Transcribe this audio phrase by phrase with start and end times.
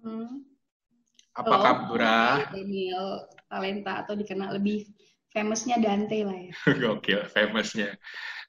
[0.00, 0.44] Hmm.
[1.36, 2.50] Apa Oh, kabar?
[2.50, 4.88] Daniel Talenta atau dikenal lebih
[5.30, 6.52] famousnya Dante lah ya.
[6.82, 7.94] Gokil, famousnya.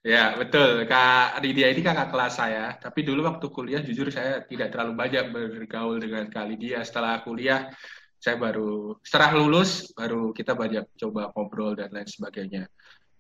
[0.02, 0.90] Ya, betul.
[0.90, 2.74] Kak Lydia ini kakak kelas saya.
[2.82, 6.82] Tapi dulu waktu kuliah, jujur saya tidak terlalu banyak bergaul dengan Kak Lydia.
[6.82, 7.70] Setelah kuliah,
[8.18, 12.66] saya baru, setelah lulus, baru kita banyak coba ngobrol dan lain sebagainya.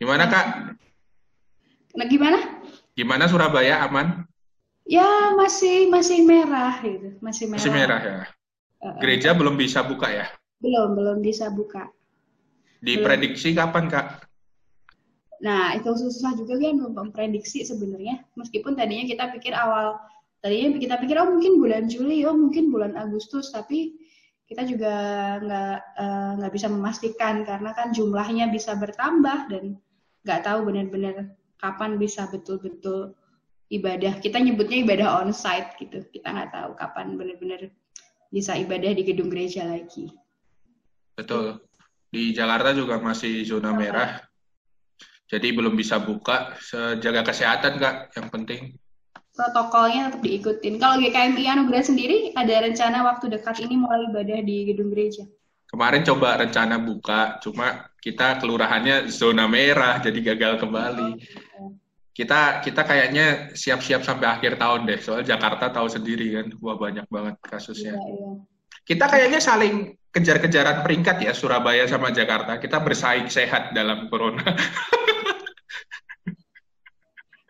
[0.02, 0.46] Gimana, Kak?
[1.94, 2.38] Nah, gimana?
[2.98, 3.86] Gimana Surabaya?
[3.86, 4.26] Aman?
[4.92, 7.64] Ya masih masih merah gitu, masih merah.
[7.64, 8.20] Masih merah ya?
[9.00, 10.28] Gereja belum bisa buka ya?
[10.62, 11.90] belum belum bisa buka.
[12.82, 14.26] Diprediksi kapan, Kak?
[15.42, 18.22] Nah itu susah juga kan memprediksi sebenarnya.
[18.38, 19.98] Meskipun tadinya kita pikir awal,
[20.42, 23.98] tadinya kita pikir oh mungkin bulan Juli, oh mungkin bulan Agustus, tapi
[24.46, 24.94] kita juga
[25.42, 29.80] nggak eh, nggak bisa memastikan karena kan jumlahnya bisa bertambah dan
[30.22, 33.18] nggak tahu benar-benar kapan bisa betul-betul
[33.72, 34.20] ibadah.
[34.20, 36.04] Kita nyebutnya ibadah onsite gitu.
[36.12, 37.72] Kita nggak tahu kapan benar-benar
[38.28, 40.12] bisa ibadah di gedung gereja lagi.
[41.16, 41.64] Betul.
[42.12, 44.20] Di Jakarta juga masih zona merah.
[45.32, 46.60] Jadi belum bisa buka.
[47.00, 48.76] Jaga kesehatan, Kak, yang penting.
[49.32, 50.76] Protokolnya tetap diikutin.
[50.76, 55.24] Kalau GKMI Anugerah sendiri ada rencana waktu dekat ini mulai ibadah di gedung gereja.
[55.72, 61.16] Kemarin coba rencana buka, cuma kita kelurahannya zona merah, jadi gagal kembali.
[62.12, 67.08] Kita kita kayaknya siap-siap sampai akhir tahun deh, soal Jakarta tahu sendiri kan, wah banyak
[67.08, 67.96] banget kasusnya.
[67.96, 68.30] Iya, iya.
[68.82, 72.60] Kita kayaknya saling kejar-kejaran peringkat ya, Surabaya sama Jakarta.
[72.60, 74.44] Kita bersaing sehat dalam corona.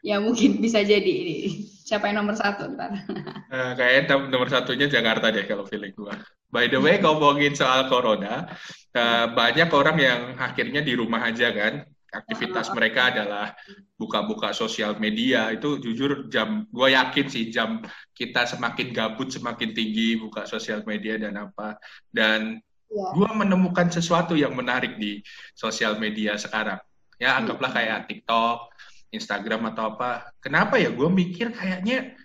[0.02, 1.62] Ya mungkin bisa jadi ini.
[1.86, 3.06] Siapa yang nomor satu ntar?
[3.54, 6.18] Nah, kayaknya nomor satunya Jakarta deh kalau feeling gua.
[6.50, 8.50] By the way, ngomongin soal corona,
[8.98, 11.86] eh, banyak orang yang akhirnya di rumah aja kan.
[12.12, 13.56] Aktivitas mereka adalah
[13.96, 15.48] buka-buka sosial media.
[15.56, 17.80] Itu jujur jam, gue yakin sih jam
[18.12, 21.80] kita semakin gabut semakin tinggi buka sosial media dan apa.
[22.12, 22.60] Dan
[22.92, 23.08] Ya.
[23.16, 25.24] gue menemukan sesuatu yang menarik di
[25.56, 26.76] sosial media sekarang.
[27.16, 28.68] Ya anggaplah kayak TikTok,
[29.16, 30.36] Instagram atau apa.
[30.44, 30.92] Kenapa ya?
[30.92, 32.20] Gue mikir kayaknya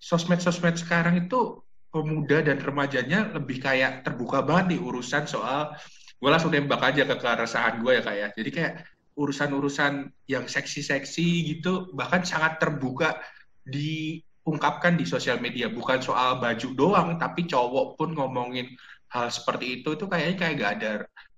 [0.00, 1.60] sosmed-sosmed sekarang itu
[1.92, 5.76] pemuda dan remajanya lebih kayak terbuka banget nih urusan soal
[6.18, 8.74] gue langsung tembak aja ke keresahan gue ya kayak jadi kayak
[9.18, 13.18] urusan-urusan yang seksi-seksi gitu bahkan sangat terbuka
[13.66, 15.66] diungkapkan di sosial media.
[15.66, 18.70] Bukan soal baju doang tapi cowok pun ngomongin
[19.10, 20.92] hal seperti itu itu kayaknya kayak gak ada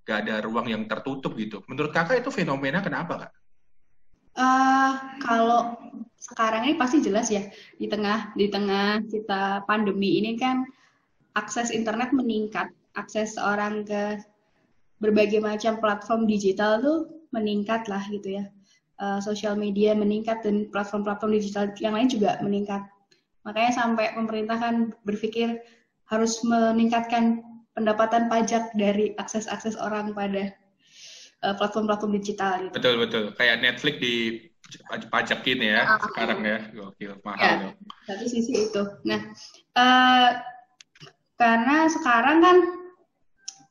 [0.04, 1.64] gak ada ruang yang tertutup gitu.
[1.72, 3.32] Menurut kakak itu fenomena kenapa kak?
[4.36, 4.92] Eh,
[5.24, 5.74] kalau
[6.20, 7.48] sekarang ini pasti jelas ya
[7.80, 10.69] di tengah di tengah kita pandemi ini kan
[11.32, 14.20] akses internet meningkat, akses orang ke
[15.00, 18.44] berbagai macam platform digital tuh meningkat lah gitu ya.
[19.00, 22.84] Eh, sosial media meningkat dan platform-platform digital yang lain juga meningkat.
[23.48, 25.64] Makanya sampai pemerintah kan berpikir
[26.12, 27.40] harus meningkatkan
[27.72, 30.52] pendapatan pajak dari akses-akses orang pada
[31.40, 32.74] eh, platform-platform digital gitu.
[32.76, 34.14] Betul betul kayak Netflix di
[35.08, 37.54] pajakin ya Ah, sekarang ya gokil mahal Ya.
[37.64, 37.74] dong.
[38.04, 38.82] satu sisi itu.
[39.08, 39.20] Nah,
[39.74, 40.30] eh,
[41.40, 42.56] karena sekarang kan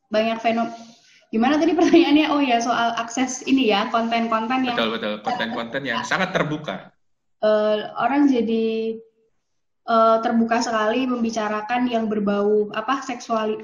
[0.09, 0.73] banyak fenom
[1.29, 2.27] gimana tadi pertanyaannya?
[2.33, 6.89] Oh ya soal akses ini ya konten-konten yang Betul betul konten-konten yang sangat terbuka.
[7.39, 8.97] eh, orang jadi
[9.85, 13.63] eh, terbuka sekali membicarakan yang berbau apa seksual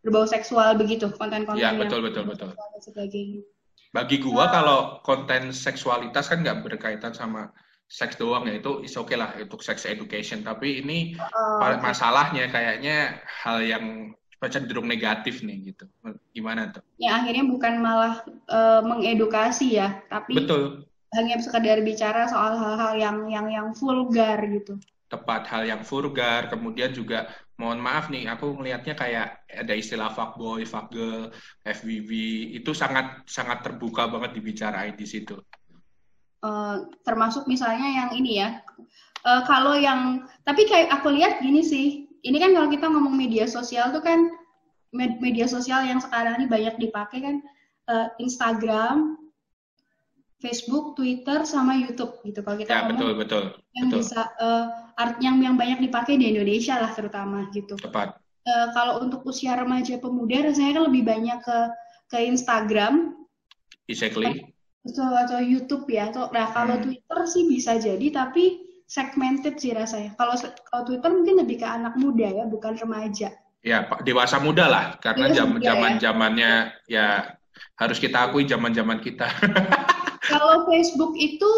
[0.00, 2.52] berbau seksual begitu konten-konten Ya yang betul betul betul.
[2.80, 3.42] sebagainya.
[3.90, 7.50] Bagi gua kalau konten seksualitas kan nggak berkaitan sama
[7.90, 11.18] seks doang ya itu is oke lah untuk sex education tapi ini
[11.58, 14.14] pa- masalahnya kayaknya hal yang
[14.48, 15.84] cenderung negatif nih gitu.
[16.32, 16.80] Gimana tuh?
[16.96, 20.88] yang akhirnya bukan malah eh, mengedukasi ya, tapi Betul.
[21.12, 24.80] hanya sekedar bicara soal hal-hal yang yang yang vulgar gitu.
[25.10, 27.26] tepat hal yang vulgar kemudian juga
[27.58, 31.34] mohon maaf nih aku ngelihatnya kayak ada istilah fuckboy, fuckgirl,
[31.66, 32.10] FWB
[32.62, 35.34] itu sangat sangat terbuka banget dibicarain di situ.
[36.40, 38.64] Eh, termasuk misalnya yang ini ya.
[39.20, 42.08] Eh, kalau yang tapi kayak aku lihat gini sih.
[42.20, 44.28] Ini kan kalau kita ngomong media sosial tuh kan
[44.92, 47.36] med- media sosial yang sekarang ini banyak dipakai kan
[47.88, 49.16] eh, Instagram,
[50.40, 52.40] Facebook, Twitter sama YouTube gitu.
[52.40, 53.42] Kalau kita Ya ngomong betul betul
[53.76, 54.64] yang betul bisa eh,
[54.96, 57.76] art yang yang banyak dipakai di Indonesia lah terutama gitu.
[57.76, 58.16] tepat.
[58.40, 61.58] Eh, kalau untuk usia remaja pemuda rasanya kan lebih banyak ke
[62.10, 63.14] ke Instagram
[63.86, 64.48] Exactly.
[64.80, 66.08] atau atau YouTube ya.
[66.08, 66.84] Atau, nah kalau Hmm.
[66.88, 70.18] Twitter sih bisa jadi tapi segmented sih rasanya.
[70.18, 70.34] Kalau
[70.66, 73.30] kalau Twitter mungkin lebih ke anak muda ya, bukan remaja.
[73.62, 75.68] Ya Pak, dewasa muda lah karena Dewasa jam muda, ya.
[75.70, 76.52] zaman zamannya
[76.90, 77.06] ya
[77.78, 79.30] harus kita akui zaman zaman kita.
[80.30, 81.50] Kalau Facebook itu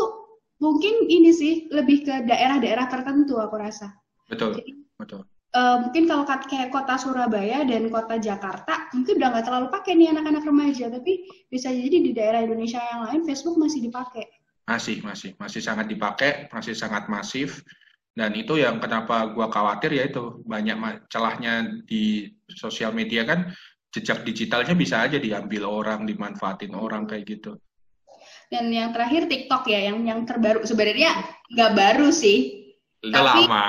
[0.61, 3.91] mungkin ini sih lebih ke daerah-daerah tertentu aku rasa.
[4.31, 5.21] betul Jadi betul.
[5.53, 10.09] uh, mungkin kalau kayak kota Surabaya dan kota Jakarta mungkin udah nggak terlalu pakai nih
[10.09, 14.25] anak-anak remaja tapi bisa jadi di daerah Indonesia yang lain Facebook masih dipakai
[14.67, 15.35] masih masih.
[15.39, 17.63] Masih sangat dipakai masih sangat masif.
[18.13, 20.45] Dan itu yang kenapa gua khawatir ya itu.
[20.45, 23.51] Banyak celahnya di sosial media kan
[23.93, 27.57] jejak digitalnya bisa aja diambil orang dimanfaatin orang kayak gitu.
[28.53, 30.63] Dan yang terakhir TikTok ya yang yang terbaru.
[30.69, 31.17] Sebenarnya
[31.53, 32.69] nggak baru sih.
[33.03, 33.67] Udah tapi, lama.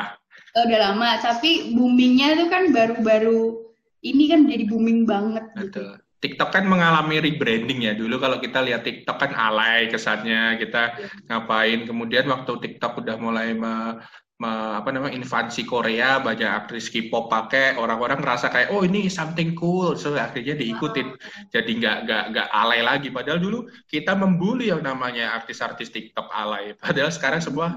[0.54, 1.10] Oh, udah lama.
[1.24, 3.64] Tapi boomingnya itu kan baru-baru
[4.04, 5.64] ini kan jadi booming banget gitu.
[5.72, 6.03] Betul.
[6.24, 7.92] TikTok kan mengalami rebranding ya.
[7.92, 10.96] Dulu kalau kita lihat TikTok kan alay kesannya kita
[11.28, 11.84] ngapain.
[11.84, 14.00] Kemudian waktu TikTok udah mulai me,
[14.40, 19.52] me, apa namanya invasi Korea banyak aktris K-pop pakai orang-orang ngerasa kayak oh ini something
[19.60, 20.00] cool.
[20.00, 21.12] So akhirnya diikutin.
[21.52, 23.12] Jadi nggak nggak nggak alay lagi.
[23.12, 26.72] Padahal dulu kita membuli yang namanya artis-artis TikTok alay.
[26.80, 27.76] Padahal sekarang semua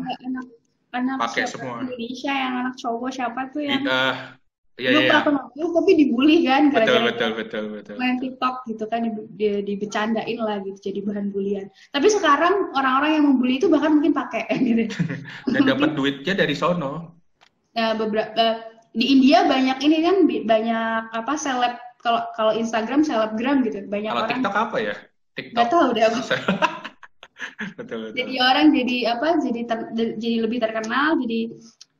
[0.96, 1.84] anak pakai semua.
[1.84, 4.14] Indonesia yang anak cowok siapa tuh yang uh,
[4.76, 5.24] Iya, iya.
[5.56, 7.94] Lu tapi dibully kan gara-gara betul, betul, betul, betul.
[7.96, 11.66] main TikTok gitu kan di, di, dibecandain lah gitu jadi bahan bulian.
[11.96, 14.84] Tapi sekarang orang-orang yang membuli itu bahkan mungkin pakai gitu.
[15.56, 17.16] Dan dapat duitnya dari sono.
[17.72, 18.56] Nah, beberapa uh,
[18.92, 23.80] di India banyak ini kan banyak apa seleb kalau kalau Instagram selebgram gitu.
[23.88, 24.94] Banyak kalau orang TikTok apa ya?
[25.36, 25.56] TikTok.
[25.56, 26.20] Gak tahu deh aku.
[27.80, 28.16] betul, betul.
[28.16, 29.28] Jadi orang jadi apa?
[29.40, 29.78] Jadi ter,
[30.20, 31.40] jadi lebih terkenal, jadi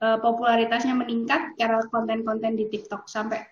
[0.03, 3.45] uh, popularitasnya meningkat karena konten-konten di TikTok sampai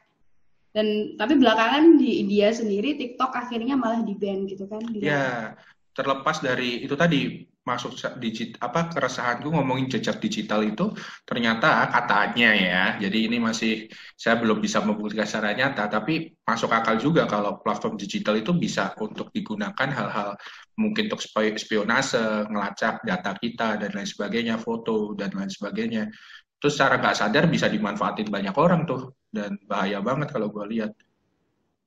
[0.75, 4.83] dan tapi belakangan di India sendiri TikTok akhirnya malah di ban gitu kan?
[4.99, 5.55] Ya,
[5.95, 10.93] terlepas dari itu tadi masuk digit apa keresahanku ngomongin jejak digital itu
[11.25, 12.85] ternyata katanya ya.
[13.01, 17.97] Jadi ini masih saya belum bisa membuktikan secara nyata tapi masuk akal juga kalau platform
[17.97, 20.37] digital itu bisa untuk digunakan hal-hal
[20.77, 21.25] mungkin untuk
[21.57, 26.13] spionase ngelacak data kita dan lain sebagainya foto dan lain sebagainya.
[26.61, 30.93] Terus secara nggak sadar bisa dimanfaatin banyak orang tuh dan bahaya banget kalau gue lihat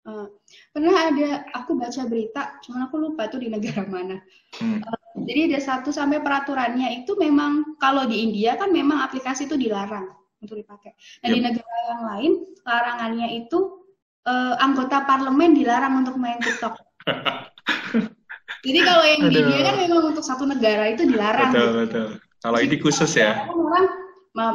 [0.08, 0.32] Uh,
[0.72, 4.24] pernah ada aku baca berita, cuman aku lupa itu di negara mana.
[4.56, 4.80] Hmm.
[4.80, 9.60] Uh, jadi ada satu sampai peraturannya itu memang kalau di India kan memang aplikasi itu
[9.60, 10.08] dilarang
[10.40, 10.96] untuk dipakai.
[10.96, 11.36] Nah yep.
[11.36, 12.32] di negara yang lain
[12.64, 13.84] larangannya itu
[14.24, 16.80] uh, anggota parlemen dilarang untuk main TikTok.
[18.68, 21.52] jadi kalau yang di India kan memang untuk satu negara itu dilarang.
[21.52, 21.80] Betul gitu.
[21.84, 22.08] betul.
[22.40, 23.44] Kalau ini khusus ya.
[23.52, 23.92] Orang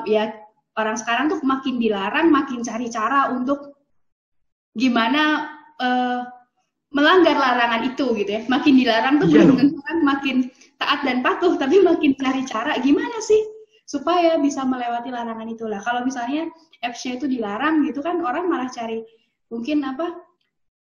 [0.09, 0.33] ya
[0.79, 3.72] orang sekarang tuh makin dilarang, makin cari cara untuk
[4.73, 6.21] gimana uh,
[6.93, 8.43] melanggar larangan itu gitu ya.
[8.49, 9.45] Makin dilarang tuh yeah.
[9.45, 10.37] belum tentu kan makin
[10.77, 13.41] taat dan patuh, tapi makin cari cara gimana sih
[13.89, 15.81] supaya bisa melewati larangan itulah.
[15.81, 16.49] Kalau misalnya
[16.85, 19.05] apps-nya itu dilarang gitu kan orang malah cari
[19.53, 20.33] mungkin apa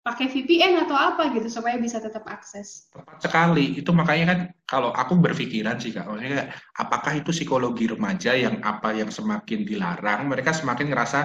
[0.08, 2.88] pakai VPN atau apa gitu supaya bisa tetap akses.
[2.96, 3.76] Tepat sekali.
[3.76, 8.96] Itu makanya kan kalau aku berpikiran sih Kak, maksudnya apakah itu psikologi remaja yang apa
[8.96, 11.20] yang semakin dilarang, mereka semakin ngerasa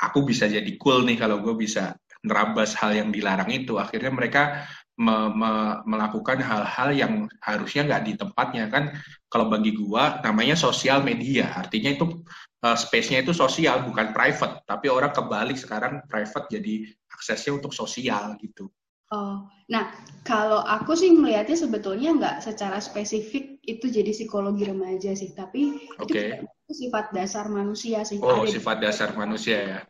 [0.00, 1.94] aku bisa jadi cool nih kalau gue bisa
[2.24, 3.76] nerabas hal yang dilarang itu.
[3.76, 4.64] Akhirnya mereka
[4.96, 5.52] me, me,
[5.84, 7.12] melakukan hal-hal yang
[7.44, 8.84] harusnya nggak di tempatnya kan?
[9.28, 11.52] Kalau bagi gue namanya sosial media.
[11.52, 12.24] Artinya itu
[12.64, 14.64] uh, space-nya itu sosial bukan private.
[14.64, 18.72] Tapi orang kebalik sekarang private jadi aksesnya untuk sosial gitu.
[19.12, 19.92] Oh, nah
[20.24, 26.40] kalau aku sih melihatnya sebetulnya nggak secara spesifik itu jadi psikologi remaja sih, tapi okay.
[26.40, 28.20] itu sifat dasar manusia sih.
[28.20, 29.80] Oh, Ada sifat dasar manusia ya.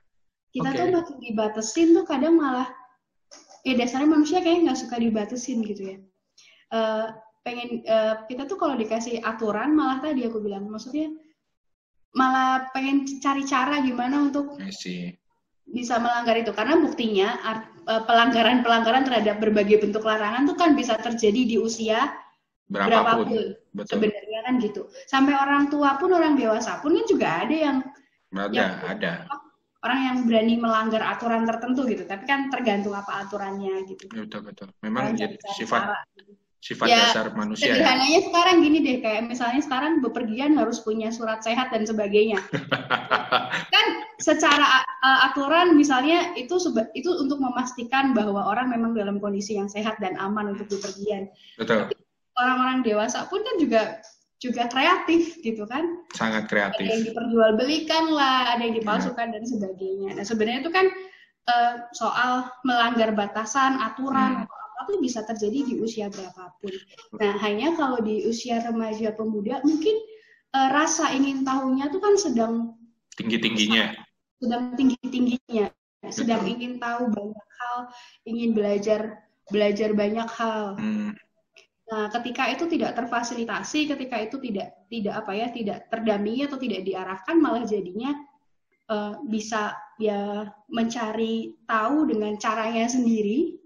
[0.54, 0.78] Kita okay.
[0.78, 2.70] tuh makin dibatasin tuh kadang malah,
[3.66, 5.96] ya dasarnya manusia kayak nggak suka dibatasin gitu ya.
[6.74, 7.06] Uh,
[7.46, 11.10] pengen uh, kita tuh kalau dikasih aturan malah tadi aku bilang, maksudnya
[12.14, 14.54] malah pengen cari cara gimana untuk
[15.64, 21.40] bisa melanggar itu karena buktinya eh, pelanggaran-pelanggaran terhadap berbagai bentuk larangan tuh kan bisa terjadi
[21.44, 22.12] di usia
[22.68, 24.88] berapapun, berapapun sebenarnya kan gitu.
[25.04, 27.76] Sampai orang tua pun orang dewasa pun kan juga ada yang
[28.34, 29.12] ada yang, ada.
[29.84, 32.08] orang yang berani melanggar aturan tertentu gitu.
[32.08, 34.08] Tapi kan tergantung apa aturannya gitu.
[34.10, 34.68] Betul betul.
[34.80, 37.68] Memang jadi sifat cara, gitu sifat ya, dasar manusia.
[37.68, 37.76] Ya.
[37.76, 38.26] Sederhananya ya?
[38.32, 42.40] sekarang gini deh, kayak misalnya sekarang bepergian harus punya surat sehat dan sebagainya.
[43.74, 46.56] kan secara uh, aturan misalnya itu
[46.96, 51.28] itu untuk memastikan bahwa orang memang dalam kondisi yang sehat dan aman untuk bepergian.
[51.60, 51.92] Betul.
[52.40, 54.00] Orang-orang dewasa pun kan juga
[54.40, 55.84] juga kreatif gitu kan.
[56.16, 56.80] Sangat kreatif.
[56.80, 59.32] Ada yang diperjualbelikan lah, ada yang dipalsukan ya.
[59.36, 60.10] dan sebagainya.
[60.16, 60.86] Nah sebenarnya itu kan
[61.44, 66.72] uh, soal melanggar batasan, aturan, hmm itu bisa terjadi di usia berapapun.
[67.16, 69.96] Nah, hanya kalau di usia remaja pemuda mungkin
[70.54, 72.78] uh, rasa ingin tahunya tuh kan sedang
[73.16, 73.96] tinggi-tingginya.
[74.38, 75.66] Sedang tinggi-tingginya.
[76.12, 77.78] Sedang ingin tahu banyak hal,
[78.28, 80.76] ingin belajar belajar banyak hal.
[80.76, 81.10] Hmm.
[81.84, 86.80] Nah, ketika itu tidak terfasilitasi, ketika itu tidak tidak apa ya, tidak terdampingi atau tidak
[86.84, 88.12] diarahkan malah jadinya
[88.88, 93.63] uh, bisa ya mencari tahu dengan caranya sendiri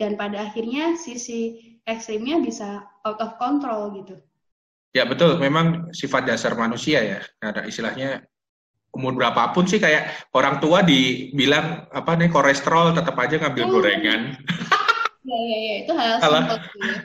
[0.00, 4.16] dan pada akhirnya sisi ekstrimnya bisa out of control gitu.
[4.96, 7.20] Ya betul, memang sifat dasar manusia ya.
[7.44, 8.24] Ada istilahnya
[8.90, 13.70] umur berapapun sih kayak orang tua dibilang apa nih kolesterol tetap aja ngambil oh.
[13.78, 14.34] gorengan.
[15.22, 15.74] Iya iya ya.
[15.84, 16.40] itu hal kalau,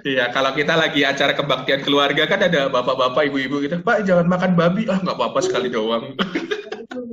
[0.02, 4.58] Iya, kalau kita lagi acara kebaktian keluarga kan ada bapak-bapak, ibu-ibu gitu, Pak jangan makan
[4.58, 6.18] babi, ah nggak apa-apa sekali doang.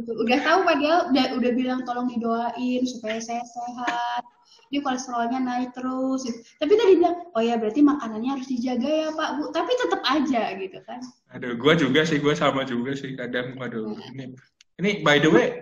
[0.08, 4.24] Udah tahu padahal udah, udah bilang tolong didoain supaya saya sehat.
[4.72, 6.24] Dia kolesterolnya naik terus.
[6.24, 6.40] Gitu.
[6.56, 9.42] Tapi tadi bilang, oh ya berarti makanannya harus dijaga ya Pak Bu.
[9.52, 11.00] Tapi tetap aja gitu kan.
[11.36, 13.60] Aduh, gue juga sih, gue sama juga sih kadang.
[13.60, 14.32] Aduh, ini
[14.80, 15.60] ini by the way.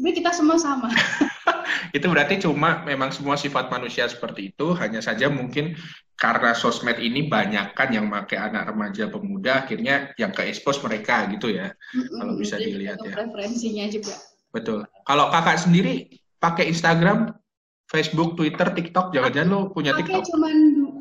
[0.00, 0.88] Ini kita semua sama.
[1.96, 5.76] itu berarti cuma memang semua sifat manusia seperti itu, hanya saja mungkin
[6.16, 11.28] karena sosmed ini banyak kan yang pakai anak remaja pemuda, akhirnya yang ke expose mereka
[11.32, 12.16] gitu ya, mm-hmm.
[12.20, 13.12] kalau bisa dilihat ya.
[13.12, 14.16] Preferensinya juga.
[14.52, 14.88] Betul.
[15.04, 16.08] Kalau kakak sendiri
[16.40, 17.32] pakai Instagram,
[17.86, 20.22] Facebook, Twitter, TikTok, jangan-jangan lo punya Pakai TikTok?
[20.34, 20.56] cuman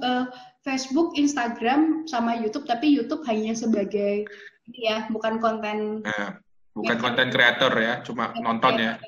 [0.05, 0.25] uh,
[0.61, 4.29] Facebook, Instagram, sama YouTube, tapi YouTube hanya sebagai
[4.73, 6.05] ya bukan konten.
[6.05, 6.37] Nah,
[6.75, 8.99] Bukan konten kreator ya, cuma nonton ya.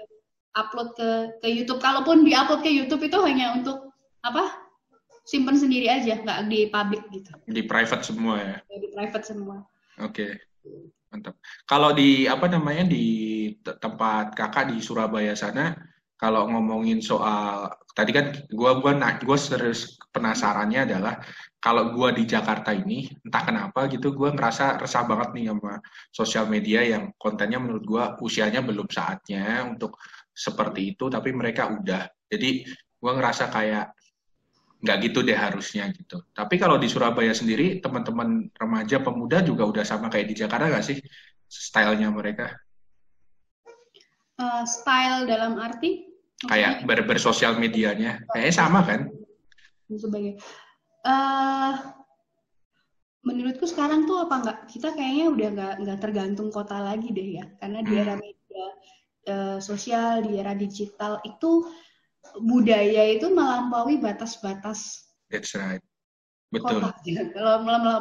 [0.56, 1.10] Upload ke
[1.44, 1.84] ke YouTube.
[1.84, 3.92] Kalaupun diupload ke YouTube itu hanya untuk
[4.24, 4.56] apa?
[5.28, 7.32] Simpen sendiri aja, nggak di public gitu.
[7.44, 8.58] Di private semua ya.
[8.72, 9.68] ya di private semua.
[10.00, 10.16] Oke.
[10.16, 10.32] Okay.
[11.12, 11.36] Mantap.
[11.68, 13.06] Kalau di apa namanya di
[13.60, 15.76] tempat kakak di Surabaya sana,
[16.18, 21.22] kalau ngomongin soal tadi kan gua gua gua serius penasarannya adalah
[21.58, 25.82] kalau gue di Jakarta ini entah kenapa gitu gue ngerasa resah banget nih sama
[26.14, 29.98] sosial media yang kontennya menurut gue usianya belum saatnya untuk
[30.32, 32.06] seperti itu tapi mereka udah.
[32.30, 33.92] Jadi gue ngerasa kayak
[34.80, 36.24] nggak gitu deh harusnya gitu.
[36.32, 40.86] Tapi kalau di Surabaya sendiri teman-teman remaja pemuda juga udah sama kayak di Jakarta nggak
[40.86, 40.98] sih
[41.50, 42.54] stylenya mereka?
[44.38, 46.07] Uh, style dalam arti
[46.46, 49.10] kayak ber bersosial medianya kayaknya sama kan
[49.90, 50.38] sebagai
[51.08, 51.74] uh,
[53.26, 57.46] menurutku sekarang tuh apa enggak kita kayaknya udah nggak nggak tergantung kota lagi deh ya
[57.58, 58.22] karena di era hmm.
[58.22, 58.66] media
[59.34, 61.66] uh, sosial di era digital itu
[62.44, 65.84] budaya itu melampaui batas-batas That's right.
[66.48, 66.80] Betul.
[66.80, 66.96] Kota,
[67.36, 67.56] kalau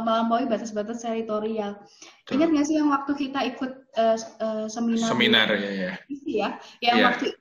[0.07, 1.83] melampaui batas-batas teritorial.
[2.23, 2.38] Betul.
[2.38, 5.09] Ingat nggak sih yang waktu kita ikut uh, uh, seminar?
[5.11, 5.93] Seminar ya ya.
[6.23, 7.07] ya, yang yeah.
[7.11, 7.35] waktu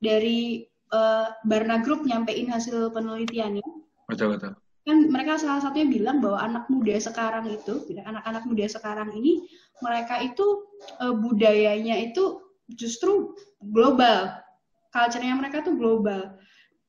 [0.00, 3.64] dari uh, Barna Group nyampein hasil penelitiannya.
[4.06, 4.52] Betul betul.
[4.86, 9.42] Kan mereka salah satunya bilang bahwa anak muda sekarang itu anak-anak muda sekarang ini
[9.82, 10.66] mereka itu
[11.02, 14.38] uh, budayanya itu justru global.
[14.94, 16.38] Culture-nya mereka tuh global.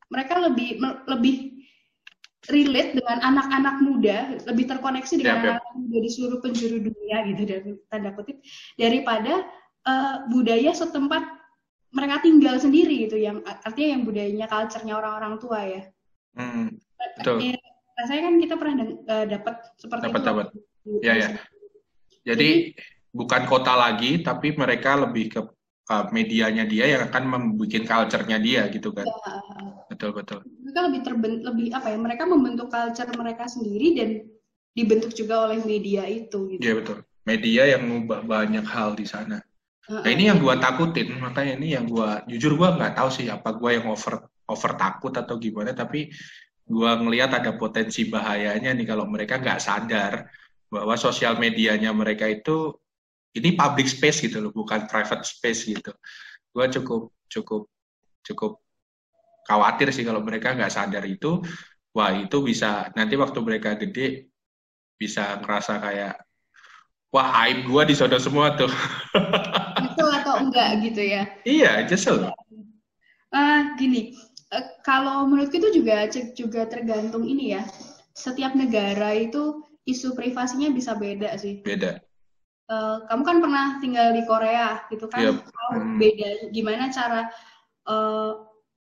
[0.08, 1.58] Mereka lebih lebih
[2.48, 7.44] relate dengan anak-anak muda lebih terkoneksi dengan yep, anak muda di seluruh penjuru dunia gitu
[7.44, 8.40] dan tanda kutip
[8.80, 9.44] daripada
[9.84, 11.28] uh, budaya setempat
[11.94, 15.82] mereka tinggal sendiri gitu yang artinya yang budayanya culture-nya orang-orang tua ya
[16.36, 16.68] hmm,
[16.98, 17.58] betul ya,
[17.98, 20.30] rasanya kan kita pernah uh, dapat seperti dapat, itu.
[20.30, 20.48] Dapat.
[21.02, 21.30] Ya ya.
[22.24, 22.50] Jadi
[23.12, 25.42] bukan kota lagi, tapi mereka lebih ke
[25.90, 29.10] uh, medianya dia yang akan membuat culture-nya dia gitu kan.
[29.10, 29.38] Ya.
[29.90, 30.46] Betul betul.
[30.46, 31.98] Mereka lebih terbentuk lebih apa ya?
[31.98, 34.10] Mereka membentuk culture mereka sendiri dan
[34.78, 36.54] dibentuk juga oleh media itu.
[36.54, 36.62] Gitu.
[36.62, 36.98] Iya betul.
[37.26, 39.42] Media yang mengubah banyak hal di sana.
[39.88, 43.56] Nah ini yang gua takutin, makanya ini yang gua jujur gua nggak tahu sih apa
[43.56, 46.12] gua yang over over takut atau gimana, tapi
[46.68, 50.28] gue ngelihat ada potensi bahayanya nih kalau mereka nggak sadar
[50.68, 52.76] bahwa sosial medianya mereka itu
[53.40, 55.96] ini public space gitu loh, bukan private space gitu.
[56.52, 57.72] Gue cukup cukup
[58.24, 58.60] cukup
[59.48, 61.40] khawatir sih kalau mereka nggak sadar itu,
[61.96, 64.28] wah itu bisa nanti waktu mereka gede
[65.00, 66.16] bisa ngerasa kayak
[67.16, 68.68] wah aib gue di sana semua tuh.
[69.98, 71.24] Itu atau enggak gitu ya?
[71.42, 72.30] Iya, justru.
[73.34, 74.14] Uh, gini,
[74.48, 77.68] Eh, kalau menurutku itu juga juga tergantung ini ya.
[78.16, 81.60] Setiap negara itu isu privasinya bisa beda sih.
[81.68, 82.00] Beda.
[82.68, 85.24] Uh, kamu kan pernah tinggal di Korea gitu kan?
[85.24, 85.36] Yep.
[85.76, 86.00] Hmm.
[86.00, 87.28] Beda gimana cara
[87.88, 88.44] uh,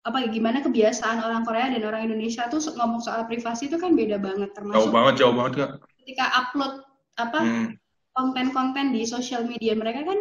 [0.07, 4.17] apa gimana kebiasaan orang Korea dan orang Indonesia tuh ngomong soal privasi itu kan beda
[4.17, 6.75] banget termasuk jauh banget jauh banget kak ketika upload
[7.21, 7.67] apa hmm.
[8.17, 10.17] konten-konten di sosial media mereka kan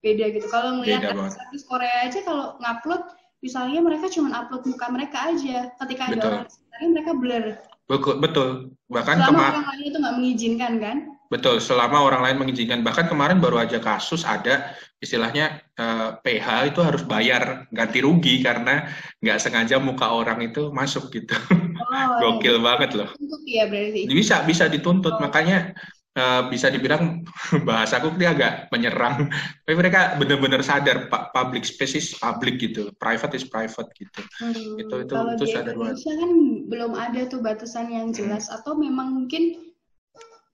[0.00, 0.46] beda gitu.
[0.48, 3.02] Kalau ngelihat artis Korea aja kalau ngupload
[3.40, 5.72] misalnya mereka cuma upload muka mereka aja.
[5.76, 6.30] Ketika ada betul.
[6.32, 7.44] orang sekitarnya mereka blur.
[7.90, 8.48] Betul betul.
[8.90, 10.96] Bahkan selama orang lain itu nggak mengizinkan kan?
[11.30, 12.82] Betul selama orang lain mengizinkan.
[12.82, 18.90] Bahkan kemarin baru aja kasus ada istilahnya eh, PH itu harus bayar ganti rugi karena
[19.22, 21.34] nggak sengaja muka orang itu masuk gitu.
[21.78, 22.64] Oh, gokil iya.
[22.64, 23.08] banget loh.
[23.46, 24.06] Ya berarti.
[24.10, 25.18] Bisa bisa dituntut.
[25.18, 25.20] Oh.
[25.22, 25.74] makanya
[26.20, 27.24] uh, bisa dibilang
[27.68, 29.32] bahasaku ini agak menyerang.
[29.64, 34.20] Tapi mereka benar-benar sadar pak public space is public gitu, private is private gitu.
[34.36, 36.30] Hmm, itu itu kalau itu di sadar Indonesia kan
[36.68, 38.56] belum ada tuh batasan yang jelas hmm.
[38.60, 39.72] atau memang mungkin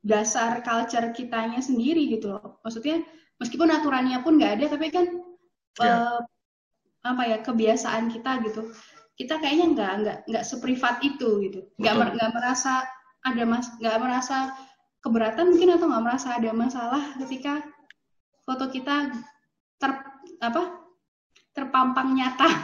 [0.06, 2.62] dasar culture kitanya sendiri gitu loh.
[2.62, 3.02] Maksudnya
[3.42, 5.06] meskipun aturannya pun nggak ada, tapi kan
[5.82, 5.82] yeah.
[5.82, 5.94] Ya.
[5.98, 6.20] uh,
[7.06, 8.70] apa ya kebiasaan kita gitu.
[9.16, 11.60] Kita kayaknya nggak nggak nggak seprivat itu gitu.
[11.82, 12.86] Nggak nggak merasa
[13.26, 14.54] ada mas nggak merasa
[15.06, 17.62] keberatan mungkin atau nggak merasa ada masalah ketika
[18.42, 19.14] foto kita
[19.78, 19.90] ter
[20.42, 20.82] apa
[21.54, 22.48] terpampang nyata?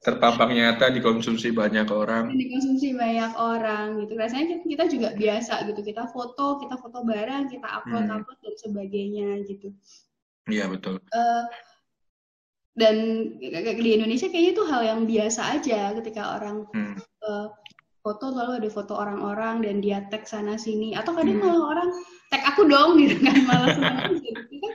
[0.00, 2.32] Terpampang nyata dikonsumsi banyak orang.
[2.32, 4.16] Dikonsumsi banyak orang gitu.
[4.16, 5.84] Rasanya kita juga biasa gitu.
[5.84, 8.16] Kita foto kita foto barang kita upload hmm.
[8.16, 9.76] upload dan sebagainya gitu.
[10.48, 11.04] Iya betul.
[11.12, 11.44] Uh,
[12.72, 12.96] dan
[13.60, 16.96] di Indonesia kayaknya itu hal yang biasa aja ketika orang hmm.
[17.28, 17.52] uh,
[18.00, 20.96] foto selalu ada foto orang-orang dan dia tag sana sini.
[20.96, 21.44] Atau kadang hmm.
[21.44, 21.90] malah orang
[22.32, 23.36] tag aku dong gitu kan.
[23.44, 23.68] Malah
[24.16, 24.72] gitu kan.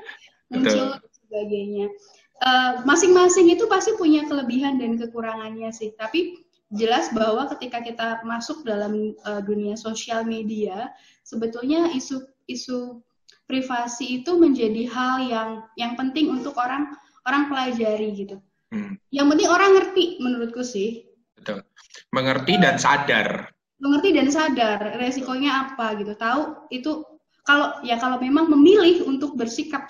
[0.53, 1.87] Muncul dan sebagainya.
[2.35, 5.95] Masing eh, masing-masing itu pasti punya kelebihan dan kekurangannya sih.
[5.97, 10.89] Tapi jelas bahwa ketika kita masuk dalam uh, dunia sosial media
[11.21, 12.99] sebetulnya isu isu
[13.45, 16.89] privasi itu menjadi hal yang yang penting untuk orang
[17.29, 18.41] orang pelajari gitu.
[18.73, 18.97] Hmm.
[19.13, 21.04] yang penting orang ngerti menurutku sih
[21.45, 21.61] betul
[22.09, 27.05] mengerti dan sadar mengerti dan sadar resikonya apa gitu tahu itu
[27.45, 29.85] kalau ya kalau memang memilih untuk bersikap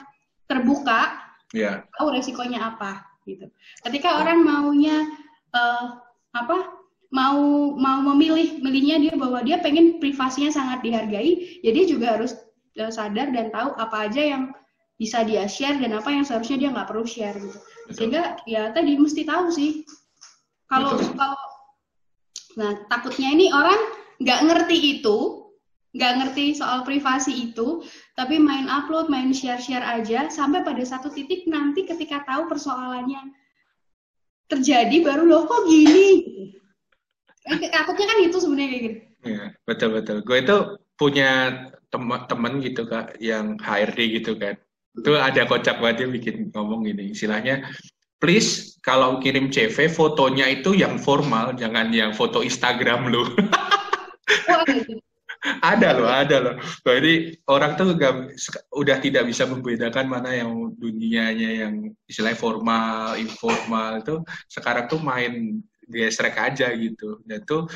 [0.52, 1.16] terbuka
[1.56, 1.88] yeah.
[1.96, 3.50] tahu resikonya apa gitu.
[3.82, 5.08] Ketika orang maunya
[5.56, 5.98] uh,
[6.36, 6.78] apa
[7.10, 12.38] mau mau memilih milihnya dia bahwa dia pengen privasinya sangat dihargai, ya dia juga harus
[12.78, 14.44] uh, sadar dan tahu apa aja yang
[14.96, 17.58] bisa dia share dan apa yang seharusnya dia nggak perlu share gitu.
[17.58, 17.94] Betul.
[17.96, 19.84] Sehingga ya tadi mesti tahu sih
[20.72, 21.43] kalau kalau
[22.55, 23.77] nah takutnya ini orang
[24.24, 25.45] nggak ngerti itu
[25.95, 27.79] nggak ngerti soal privasi itu,
[28.19, 33.31] tapi main upload, main share-share aja, sampai pada satu titik nanti ketika tahu persoalannya
[34.51, 36.07] terjadi, baru loh kok gini.
[37.47, 38.99] Eh, takutnya kan itu sebenarnya kayak gitu.
[39.25, 40.17] Ya, betul betul.
[40.28, 40.58] Gue itu
[40.99, 41.32] punya
[41.88, 44.60] teman-teman gitu kak, yang HRD gitu kan.
[44.99, 47.71] Itu ada kocak banget dia bikin ngomong gini, istilahnya
[48.19, 53.25] please kalau kirim CV fotonya itu yang formal, jangan yang foto Instagram lu.
[55.62, 56.56] Ada loh, ada loh.
[56.82, 58.34] Jadi orang tuh gak,
[58.73, 61.73] udah tidak bisa membedakan mana yang dunianya yang
[62.10, 67.21] istilahnya formal, informal itu sekarang tuh main gesrek aja gitu.
[67.21, 67.69] Dan tuh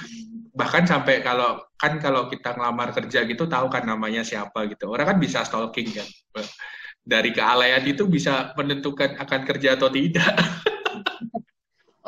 [0.57, 4.89] bahkan sampai kalau kan kalau kita ngelamar kerja gitu tahu kan namanya siapa gitu.
[4.89, 6.07] Orang kan bisa stalking kan.
[7.09, 10.29] Dari kealayan itu bisa menentukan akan kerja atau tidak.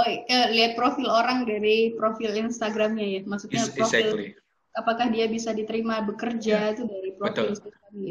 [0.02, 0.08] Oh,
[0.50, 4.28] lihat profil orang dari profil Instagramnya ya, maksudnya profil exactly.
[4.74, 6.74] apakah dia bisa diterima bekerja ya.
[6.74, 7.54] itu dari profil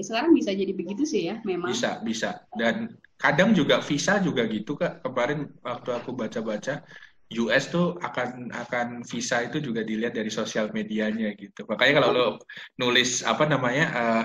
[0.04, 1.72] sekarang bisa jadi begitu sih ya memang.
[1.72, 2.44] Bisa bisa.
[2.52, 5.02] Dan kadang juga visa juga gitu kak.
[5.02, 6.84] Kemarin waktu aku baca-baca
[7.30, 11.64] US tuh akan akan visa itu juga dilihat dari sosial medianya gitu.
[11.64, 12.26] Makanya kalau lo
[12.76, 14.24] nulis apa namanya uh,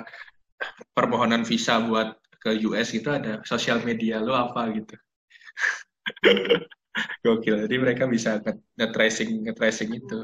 [0.91, 4.93] permohonan visa buat ke US itu ada sosial media lo apa gitu
[7.25, 8.38] gokil jadi mereka bisa
[8.77, 10.21] nge-tracing nge-tracing itu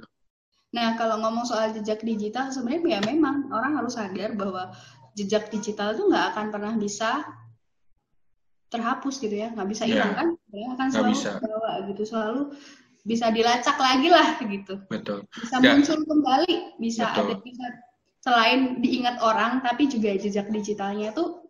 [0.72, 4.72] Nah, kalau ngomong soal jejak digital, sebenarnya ya memang orang harus sadar bahwa
[5.20, 7.28] jejak digital itu nggak akan pernah bisa
[8.72, 10.00] terhapus gitu ya, nggak bisa iya.
[10.00, 10.20] hilang yeah.
[10.20, 10.28] kan?
[10.56, 11.32] Ya, akan selalu bisa.
[11.44, 12.42] bawa gitu, selalu
[13.04, 14.76] bisa dilacak lagi lah gitu.
[14.88, 15.28] Betul.
[15.36, 15.76] Bisa ya.
[15.76, 17.20] muncul kembali, bisa Betul.
[17.20, 17.66] ada bisa
[18.24, 21.41] selain diingat orang, tapi juga jejak digitalnya itu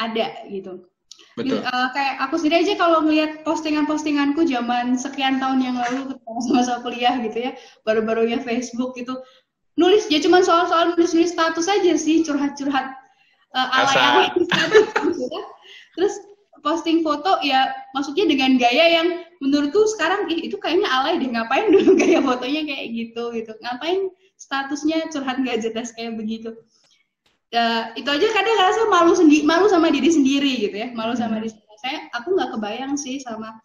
[0.00, 0.88] ada gitu.
[1.34, 1.62] Betul.
[1.62, 7.14] Uh, kayak aku sendiri aja kalau ngeliat postingan-postinganku zaman sekian tahun yang lalu masa-masa kuliah
[7.22, 7.52] gitu ya,
[7.86, 9.18] baru-barunya Facebook gitu,
[9.78, 12.86] nulis ya cuma soal-soal nulis-nulis status aja sih, curhat-curhat
[13.54, 15.42] uh, ala yang gitu ya.
[15.94, 16.14] Terus
[16.64, 19.08] posting foto ya maksudnya dengan gaya yang
[19.44, 24.08] menurutku sekarang ih itu kayaknya alay deh ngapain dulu gaya fotonya kayak gitu gitu ngapain
[24.40, 26.56] statusnya curhat gak jelas kayak begitu
[27.54, 31.38] ya, itu aja kadang ngerasa malu sendiri malu sama diri sendiri gitu ya malu sama
[31.38, 31.76] diri sendiri.
[31.78, 33.62] Saya aku nggak kebayang sih sama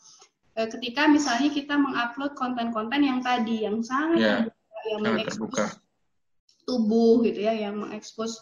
[0.60, 5.60] uh, ketika misalnya kita mengupload konten-konten yang tadi yang sangat yeah, terbuka, yang mengekspos
[6.70, 8.38] tubuh gitu ya yang mengekspos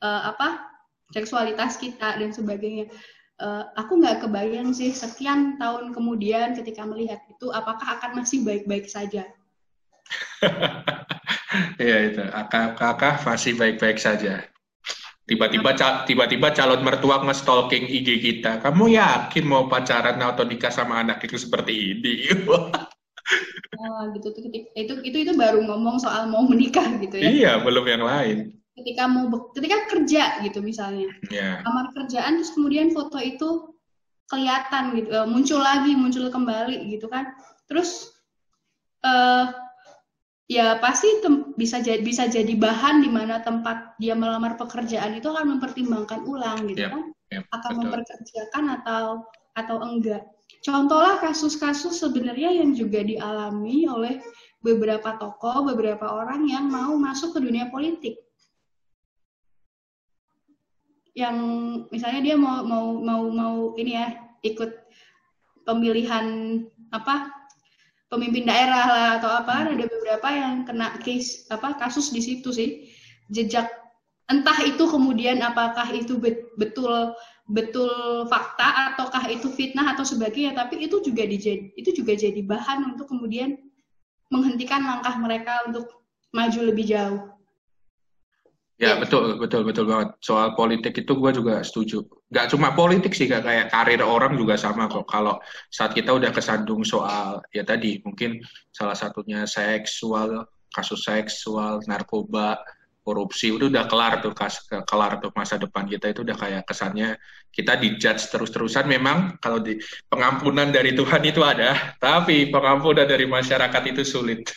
[0.00, 0.64] uh, apa
[1.12, 2.88] seksualitas kita dan sebagainya.
[3.36, 8.88] Uh, aku nggak kebayang sih sekian tahun kemudian ketika melihat itu apakah akan masih baik-baik
[8.88, 9.28] saja?
[11.80, 14.44] Iya itu, kakak masih baik-baik saja.
[15.26, 15.74] Tiba-tiba
[16.06, 18.62] tiba-tiba calon mertua nge-stalking IG kita.
[18.62, 22.30] Kamu yakin mau pacaran atau nikah sama anak itu seperti ini?
[23.82, 24.30] oh, gitu
[24.78, 27.26] itu itu itu baru ngomong soal mau menikah gitu ya.
[27.26, 28.38] Iya, belum yang lain.
[28.76, 31.64] ketika mau ketika kerja gitu misalnya yeah.
[31.64, 33.72] kamar kerjaan terus kemudian foto itu
[34.28, 37.32] kelihatan gitu uh, muncul lagi muncul kembali gitu kan
[37.72, 38.12] terus
[39.00, 39.48] uh,
[40.46, 41.10] ya pasti
[41.58, 46.70] bisa jadi bisa jadi bahan di mana tempat dia melamar pekerjaan itu akan mempertimbangkan ulang
[46.70, 47.02] gitu yep, kan?
[47.34, 47.82] yep, akan betul.
[47.82, 49.04] memperkerjakan atau
[49.58, 50.22] atau enggak.
[50.62, 54.22] Contohlah kasus-kasus sebenarnya yang juga dialami oleh
[54.62, 58.14] beberapa tokoh beberapa orang yang mau masuk ke dunia politik.
[61.16, 61.36] Yang
[61.90, 64.70] misalnya dia mau mau mau mau ini ya ikut
[65.66, 66.26] pemilihan
[66.94, 67.35] apa
[68.06, 69.72] pemimpin daerah lah atau apa hmm.
[69.78, 72.86] ada beberapa yang kena case apa kasus di situ sih
[73.30, 73.66] jejak
[74.30, 76.18] entah itu kemudian apakah itu
[76.58, 77.14] betul
[77.46, 82.94] betul fakta ataukah itu fitnah atau sebagainya tapi itu juga dijadi itu juga jadi bahan
[82.94, 83.54] untuk kemudian
[84.30, 85.86] menghentikan langkah mereka untuk
[86.34, 87.36] maju lebih jauh
[88.76, 92.04] Ya betul betul betul banget soal politik itu gue juga setuju.
[92.26, 95.06] Gak cuma politik sih gak kayak karir orang juga sama kok.
[95.06, 95.38] Kalau
[95.70, 98.42] saat kita udah kesandung soal ya tadi mungkin
[98.74, 100.42] salah satunya seksual
[100.74, 102.58] kasus seksual narkoba
[103.06, 107.14] korupsi itu udah kelar tuh kas, kelar tuh masa depan kita itu udah kayak kesannya
[107.54, 109.78] kita dijudge terus-terusan memang kalau di
[110.10, 114.42] pengampunan dari Tuhan itu ada tapi pengampunan dari masyarakat itu sulit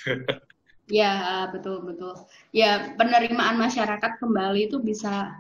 [0.90, 2.18] Ya, betul betul.
[2.50, 5.38] Ya, penerimaan masyarakat kembali itu bisa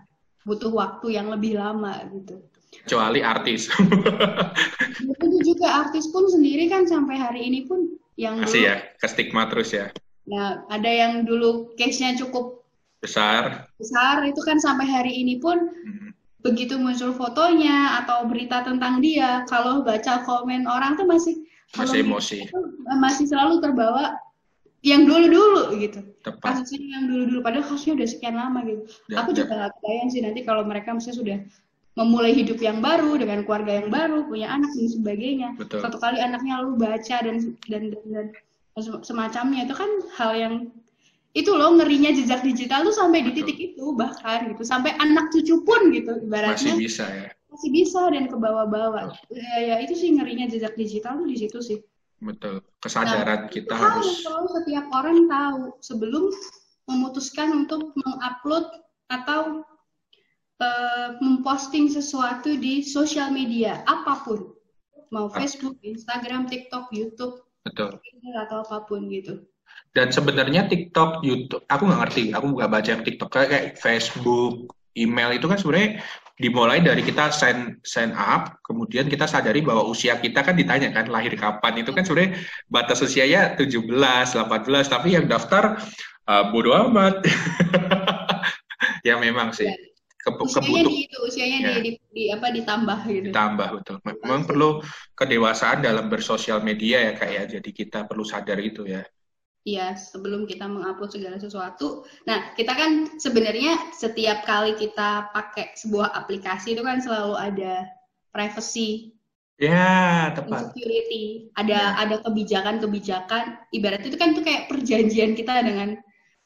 [0.47, 2.39] butuh waktu yang lebih lama gitu.
[2.86, 3.67] Kecuali artis.
[5.13, 9.08] Itu juga artis pun sendiri kan sampai hari ini pun yang masih dulu, ya ke
[9.08, 9.89] stigma terus ya.
[10.30, 12.62] Nah, ada yang dulu case-nya cukup
[13.02, 13.65] besar.
[13.82, 16.13] Besar itu kan sampai hari ini pun hmm.
[16.45, 21.41] begitu muncul fotonya atau berita tentang dia, kalau baca komen orang tuh masih
[21.73, 22.39] masih emosi.
[23.02, 24.17] Masih selalu terbawa
[24.79, 25.99] yang dulu-dulu gitu.
[26.23, 26.63] Tepat.
[26.63, 28.81] Kasusnya yang dulu-dulu padahal kasusnya udah sekian lama gitu.
[29.11, 31.37] Ya, aku juga nggak kebayang sih nanti kalau mereka misalnya sudah
[31.99, 35.49] memulai hidup yang baru dengan keluarga yang baru, punya anak dan sebagainya.
[35.59, 35.83] Betul.
[35.83, 37.35] Satu kali anaknya lalu baca dan
[37.67, 38.25] dan dan, dan
[39.03, 40.53] semacamnya itu kan hal yang
[41.37, 43.29] itu loh ngerinya jejak digital tuh sampai Betul.
[43.29, 47.69] di titik itu bahkan gitu sampai anak cucu pun gitu ibaratnya masih bisa ya masih
[47.69, 51.77] bisa dan ke bawah-bawah ya, ya itu sih ngerinya jejak digital tuh di situ sih
[52.19, 52.63] Betul.
[52.84, 56.25] Kesadaran nah, kita harus selalu setiap orang tahu sebelum
[56.91, 58.65] memutuskan untuk mengupload
[59.08, 59.63] atau
[60.60, 64.51] uh, memposting sesuatu di sosial media apa pun.
[65.10, 65.34] Mau ah.
[65.34, 67.97] Facebook, Instagram, TikTok, YouTube, Betul.
[68.36, 69.41] atau apa pun gitu.
[69.95, 75.34] Dan sebenarnya TikTok, YouTube, aku nggak ngerti, aku nggak baca yang TikTok kayak Facebook, email
[75.34, 76.03] itu kan sebenarnya
[76.39, 81.12] dimulai dari kita sign sign up, kemudian kita sadari bahwa usia kita kan ditanya kan
[81.12, 82.39] lahir kapan itu kan sebenarnya
[82.71, 84.39] batas usianya 17, 18,
[84.88, 85.84] tapi yang daftar
[86.32, 87.19] uh, bodoh amat.
[89.08, 89.67] ya memang sih.
[90.19, 91.69] Ke, usianya di itu, usianya ya.
[91.75, 93.28] di, di, di apa ditambah gitu.
[93.36, 93.95] Ditambah betul.
[94.04, 94.80] Memang perlu
[95.19, 97.43] kedewasaan dalam bersosial media ya kayak ya.
[97.60, 99.04] Jadi kita perlu sadar itu ya.
[99.69, 102.01] Iya, sebelum kita mengupload segala sesuatu.
[102.25, 107.86] Nah, kita kan sebenarnya setiap kali kita pakai sebuah aplikasi itu kan selalu ada
[108.34, 109.13] privacy.
[109.62, 110.73] Ya, tepat.
[110.73, 111.53] Security.
[111.53, 111.99] Ada ya.
[112.01, 113.69] ada kebijakan-kebijakan.
[113.75, 116.01] Ibarat itu kan itu kayak perjanjian kita dengan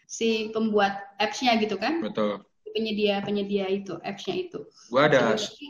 [0.10, 2.04] si pembuat apps-nya gitu kan?
[2.04, 2.44] Betul.
[2.74, 4.68] Penyedia penyedia itu apps-nya itu.
[4.92, 5.38] Gua ada.
[5.38, 5.68] Jadi,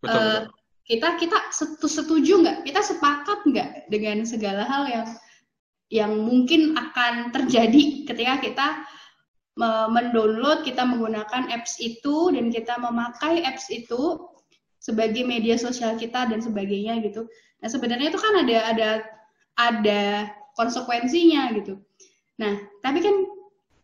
[0.00, 0.54] betul, uh, betul.
[0.86, 1.38] Kita kita
[1.82, 2.58] setuju nggak?
[2.70, 5.06] Kita sepakat nggak dengan segala hal yang
[5.90, 8.66] yang mungkin akan terjadi ketika kita
[9.88, 14.20] mendownload, kita menggunakan apps itu dan kita memakai apps itu
[14.76, 17.24] sebagai media sosial kita dan sebagainya gitu.
[17.64, 18.90] Nah sebenarnya itu kan ada ada
[19.56, 20.02] ada
[20.60, 21.80] konsekuensinya gitu.
[22.36, 23.16] Nah tapi kan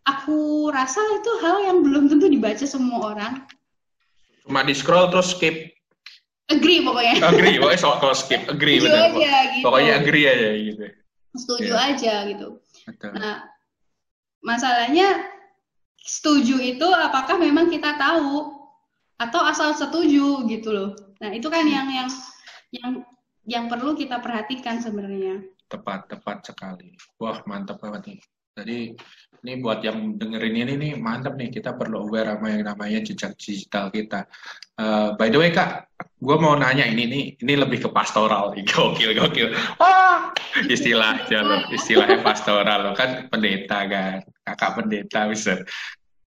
[0.04, 3.32] aku rasa itu hal yang belum tentu dibaca semua orang.
[4.44, 5.72] Cuma di scroll terus skip.
[6.52, 7.16] Agree pokoknya.
[7.24, 8.44] Agree, pokoknya soal skip.
[8.44, 9.08] Agree benar.
[9.16, 9.64] Gitu.
[9.64, 11.01] Pokoknya agree aja gitu
[11.36, 11.88] setuju yeah.
[11.92, 12.48] aja gitu.
[12.86, 13.12] Betul.
[13.16, 13.46] Nah,
[14.44, 15.28] masalahnya
[16.02, 18.62] setuju itu apakah memang kita tahu
[19.16, 20.90] atau asal setuju gitu loh.
[21.22, 21.72] Nah, itu kan hmm.
[21.72, 22.08] yang yang
[22.72, 22.90] yang
[23.46, 25.42] yang perlu kita perhatikan sebenarnya.
[25.70, 26.94] Tepat, tepat sekali.
[27.16, 28.20] Wah, mantap banget nih.
[28.52, 28.92] Jadi
[29.42, 31.48] ini buat yang dengerin ini nih mantap nih.
[31.48, 34.28] Kita perlu aware sama yang namanya jejak digital kita.
[34.76, 35.88] Uh, by the way kak,
[36.20, 39.56] gue mau nanya ini nih, ini lebih ke pastoral, gokil gokil.
[39.80, 40.36] Wah,
[40.68, 45.64] istilah jalur, istilahnya pastoral kan pendeta kan, kakak pendeta bisa.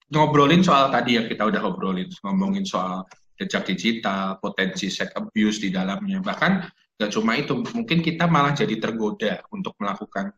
[0.10, 3.06] Ngobrolin soal tadi yang kita udah ngobrolin, ngomongin soal
[3.38, 8.80] jejak digital, potensi sex abuse di dalamnya, bahkan gak cuma itu, mungkin kita malah jadi
[8.80, 10.32] tergoda untuk melakukan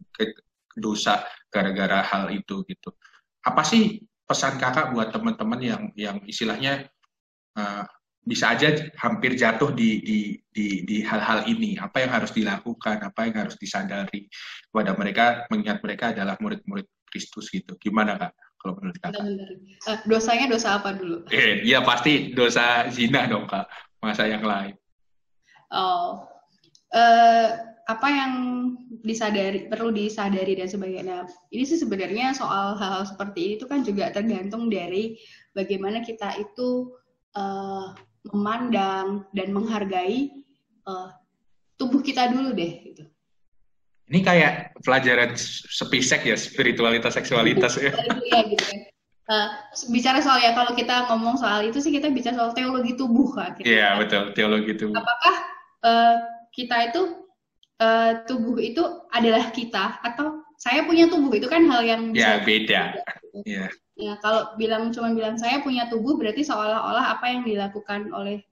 [0.78, 2.90] dosa gara-gara hal itu gitu.
[3.44, 6.88] Apa sih pesan kakak buat teman-teman yang yang istilahnya
[7.56, 7.84] uh,
[8.28, 10.18] bisa aja hampir jatuh di di
[10.52, 11.80] di di hal-hal ini?
[11.80, 13.00] Apa yang harus dilakukan?
[13.08, 14.28] Apa yang harus disadari
[14.68, 15.48] kepada mereka?
[15.48, 17.80] Mengingat mereka adalah murid-murid Kristus gitu.
[17.80, 19.24] Gimana kak kalau menurut kakak?
[19.88, 21.24] Uh, dosanya dosa apa dulu?
[21.32, 23.72] Eh iya pasti dosa zina dong kak.
[24.04, 24.76] Masa yang lain.
[25.72, 26.28] Oh.
[26.92, 28.32] Uh, apa yang
[29.00, 31.23] disadari perlu disadari dan sebagainya.
[31.56, 35.15] Ini sih sebenarnya soal hal-hal seperti ini itu kan juga tergantung dari
[35.56, 36.91] bagaimana kita itu
[37.39, 37.95] uh,
[38.28, 40.36] memandang dan menghargai
[40.84, 41.15] uh,
[41.80, 43.08] tubuh kita dulu deh gitu.
[44.08, 45.36] Ini kayak pelajaran
[45.71, 47.95] sepisek ya spiritualitas seksualitas ya.
[48.28, 48.80] Iya gitu kan.
[49.28, 49.47] Uh,
[49.91, 53.56] bicara soal ya kalau kita ngomong soal itu sih kita bicara soal teologi tubuh kan.
[53.56, 53.80] Gitu.
[53.80, 55.00] Iya betul teologi tubuh.
[55.00, 55.36] Apakah
[55.88, 56.15] uh,
[56.52, 57.27] kita itu
[57.82, 58.82] uh, tubuh itu
[59.13, 62.98] adalah kita atau saya punya tubuh itu kan hal yang ya beda.
[63.46, 63.70] Iya.
[63.98, 68.46] Ya, kalau bilang cuma bilang saya punya tubuh berarti seolah-olah apa yang dilakukan oleh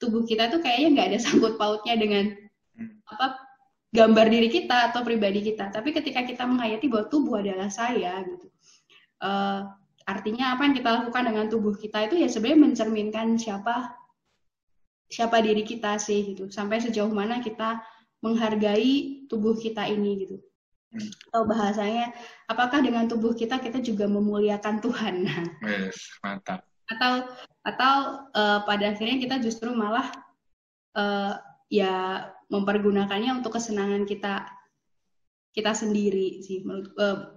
[0.00, 2.32] tubuh kita tuh kayaknya nggak ada sangkut pautnya dengan
[2.76, 3.04] hmm.
[3.12, 3.36] apa
[3.92, 5.72] gambar diri kita atau pribadi kita.
[5.72, 8.48] Tapi ketika kita menghayati bahwa tubuh adalah saya gitu.
[9.20, 9.64] Uh,
[10.04, 13.96] artinya apa yang kita lakukan dengan tubuh kita itu ya sebenarnya mencerminkan siapa
[15.08, 16.48] siapa diri kita sih gitu.
[16.52, 17.80] Sampai sejauh mana kita
[18.24, 20.36] menghargai tubuh kita ini gitu.
[21.28, 22.14] Atau bahasanya,
[22.48, 25.14] apakah dengan tubuh kita kita juga memuliakan Tuhan?
[25.66, 26.64] Yes, mantap.
[26.86, 27.26] Atau
[27.66, 27.94] atau
[28.30, 30.06] uh, pada akhirnya kita justru malah
[30.94, 31.34] uh,
[31.66, 34.46] ya mempergunakannya untuk kesenangan kita
[35.50, 37.36] kita sendiri sih menurut uh,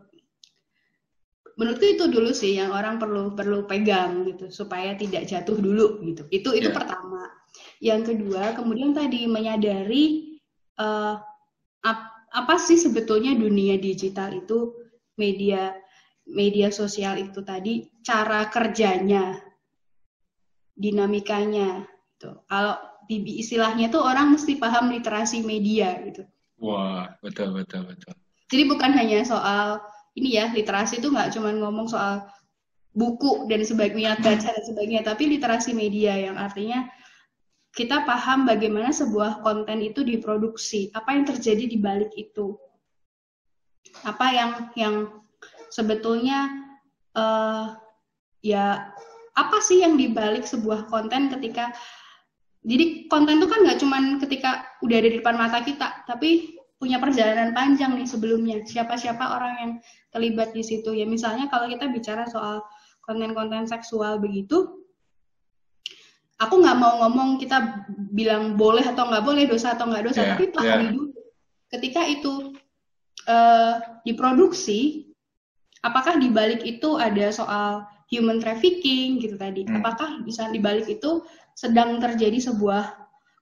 [1.58, 6.24] menurutku itu dulu sih yang orang perlu perlu pegang gitu supaya tidak jatuh dulu gitu
[6.30, 6.78] itu itu yeah.
[6.78, 7.26] pertama
[7.82, 10.29] yang kedua kemudian tadi menyadari
[10.80, 11.16] uh,
[11.86, 12.00] ap,
[12.34, 14.74] apa sih sebetulnya dunia digital itu
[15.20, 15.76] media
[16.30, 19.38] media sosial itu tadi cara kerjanya
[20.80, 21.84] dinamikanya
[22.16, 22.40] gitu.
[22.48, 22.78] Kalau
[23.10, 26.24] di istilahnya tuh orang mesti paham literasi media gitu.
[26.62, 28.14] Wah, betul betul betul.
[28.50, 29.82] Jadi bukan hanya soal
[30.14, 32.30] ini ya, literasi itu nggak cuma ngomong soal
[32.94, 36.90] buku dan sebagainya, baca dan sebagainya, tapi literasi media yang artinya
[37.74, 42.58] kita paham bagaimana sebuah konten itu diproduksi, apa yang terjadi di balik itu,
[44.04, 44.96] apa yang yang
[45.70, 46.50] sebetulnya
[47.14, 47.78] uh,
[48.42, 48.90] ya
[49.38, 51.72] apa sih yang dibalik sebuah konten ketika
[52.66, 57.00] jadi konten itu kan nggak cuman ketika udah ada di depan mata kita, tapi punya
[57.00, 58.64] perjalanan panjang nih sebelumnya.
[58.64, 59.72] Siapa-siapa orang yang
[60.12, 61.08] terlibat di situ ya.
[61.08, 62.64] Misalnya kalau kita bicara soal
[63.04, 64.79] konten-konten seksual begitu,
[66.40, 67.84] aku nggak mau ngomong kita
[68.16, 70.92] bilang boleh atau nggak boleh dosa atau nggak dosa yeah, tapi pahami yeah.
[70.96, 71.12] dulu.
[71.70, 72.34] Ketika itu
[73.30, 73.74] uh,
[74.08, 75.12] diproduksi
[75.84, 79.68] apakah di balik itu ada soal human trafficking gitu tadi?
[79.68, 79.84] Hmm.
[79.84, 81.22] apakah bisa di balik itu
[81.54, 82.96] sedang terjadi sebuah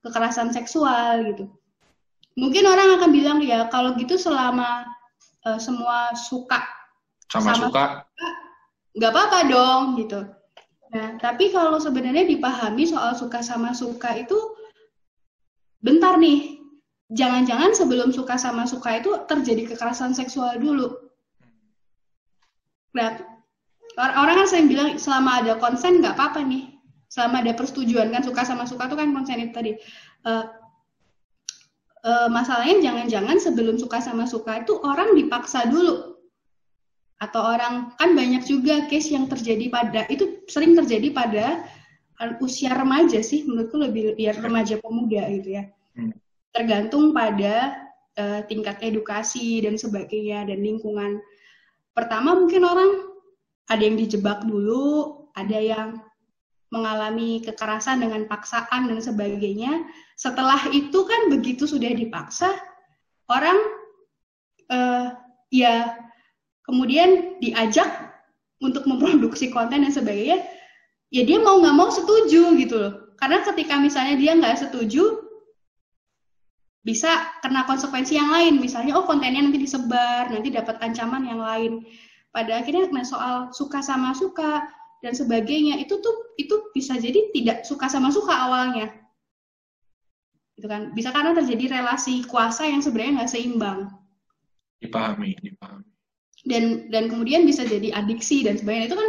[0.04, 1.48] kekerasan seksual gitu?
[2.38, 4.86] Mungkin orang akan bilang ya kalau gitu selama
[5.46, 6.66] uh, semua suka
[7.32, 7.84] sama, sama suka
[8.98, 10.20] nggak apa-apa dong gitu
[10.98, 14.34] Nah, tapi kalau sebenarnya dipahami soal suka sama suka itu
[15.78, 16.58] bentar nih.
[17.14, 20.90] Jangan-jangan sebelum suka sama suka itu terjadi kekerasan seksual dulu.
[22.98, 23.14] Nah,
[24.02, 26.74] orang kan sering bilang selama ada konsen nggak apa-apa nih.
[27.08, 29.72] Selama ada persetujuan kan suka sama suka itu kan konsen itu tadi.
[30.26, 30.50] Uh,
[32.04, 36.17] uh, masalahnya jangan-jangan sebelum suka sama suka itu orang dipaksa dulu
[37.18, 41.46] atau orang kan banyak juga case yang terjadi pada itu sering terjadi pada
[42.42, 45.64] usia remaja sih menurutku lebih ya remaja pemuda gitu ya.
[45.98, 46.14] Hmm.
[46.54, 47.86] tergantung pada
[48.18, 51.22] uh, tingkat edukasi dan sebagainya dan lingkungan.
[51.94, 53.14] Pertama mungkin orang
[53.70, 55.90] ada yang dijebak dulu ada yang
[56.74, 59.86] mengalami kekerasan dengan paksaan dan sebagainya.
[60.18, 62.54] Setelah itu kan begitu sudah dipaksa
[63.30, 63.58] orang
[64.74, 65.14] uh,
[65.54, 66.07] ya
[66.68, 67.88] kemudian diajak
[68.60, 70.44] untuk memproduksi konten dan sebagainya,
[71.10, 72.94] ya dia mau nggak mau setuju gitu loh.
[73.18, 75.24] Karena ketika misalnya dia nggak setuju,
[76.84, 77.10] bisa
[77.42, 78.62] kena konsekuensi yang lain.
[78.62, 81.82] Misalnya, oh kontennya nanti disebar, nanti dapat ancaman yang lain.
[82.30, 84.68] Pada akhirnya, nah soal suka sama suka
[85.02, 88.94] dan sebagainya itu tuh itu bisa jadi tidak suka sama suka awalnya.
[90.58, 93.94] Itu kan bisa karena terjadi relasi kuasa yang sebenarnya nggak seimbang.
[94.78, 95.97] Dipahami, dipahami
[96.48, 99.08] dan dan kemudian bisa jadi adiksi dan sebagainya itu kan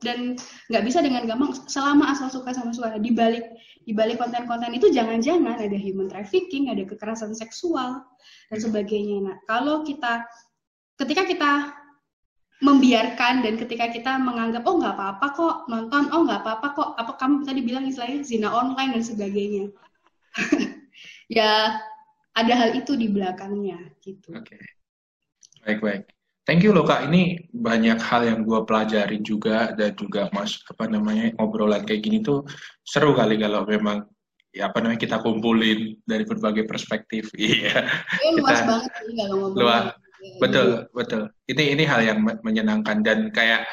[0.00, 0.18] dan
[0.72, 3.44] nggak bisa dengan gampang selama asal suka sama suka di balik
[3.84, 8.00] di balik konten-konten itu jangan-jangan ada human trafficking ada kekerasan seksual
[8.48, 10.24] dan sebagainya nah kalau kita
[10.96, 11.52] ketika kita
[12.58, 17.12] membiarkan dan ketika kita menganggap oh nggak apa-apa kok nonton oh nggak apa-apa kok apa
[17.20, 19.64] kamu tadi bilang istilahnya zina online dan sebagainya
[21.38, 21.78] ya
[22.38, 24.30] ada hal itu di belakangnya gitu.
[24.30, 24.62] Oke, okay.
[25.66, 26.04] baik baik.
[26.48, 27.12] Thank you loh kak.
[27.12, 32.24] Ini banyak hal yang gue pelajarin juga dan juga mas apa namanya obrolan kayak gini
[32.24, 32.40] tuh
[32.88, 34.08] seru kali kalau memang
[34.56, 37.28] ya apa namanya kita kumpulin dari berbagai perspektif.
[37.36, 37.84] Iya.
[38.24, 38.40] Yeah.
[38.40, 39.60] luas banget sih kalau ngomong.
[39.60, 39.84] Luas.
[40.40, 41.22] Betul, betul.
[41.52, 43.68] Ini ini hal yang menyenangkan dan kayak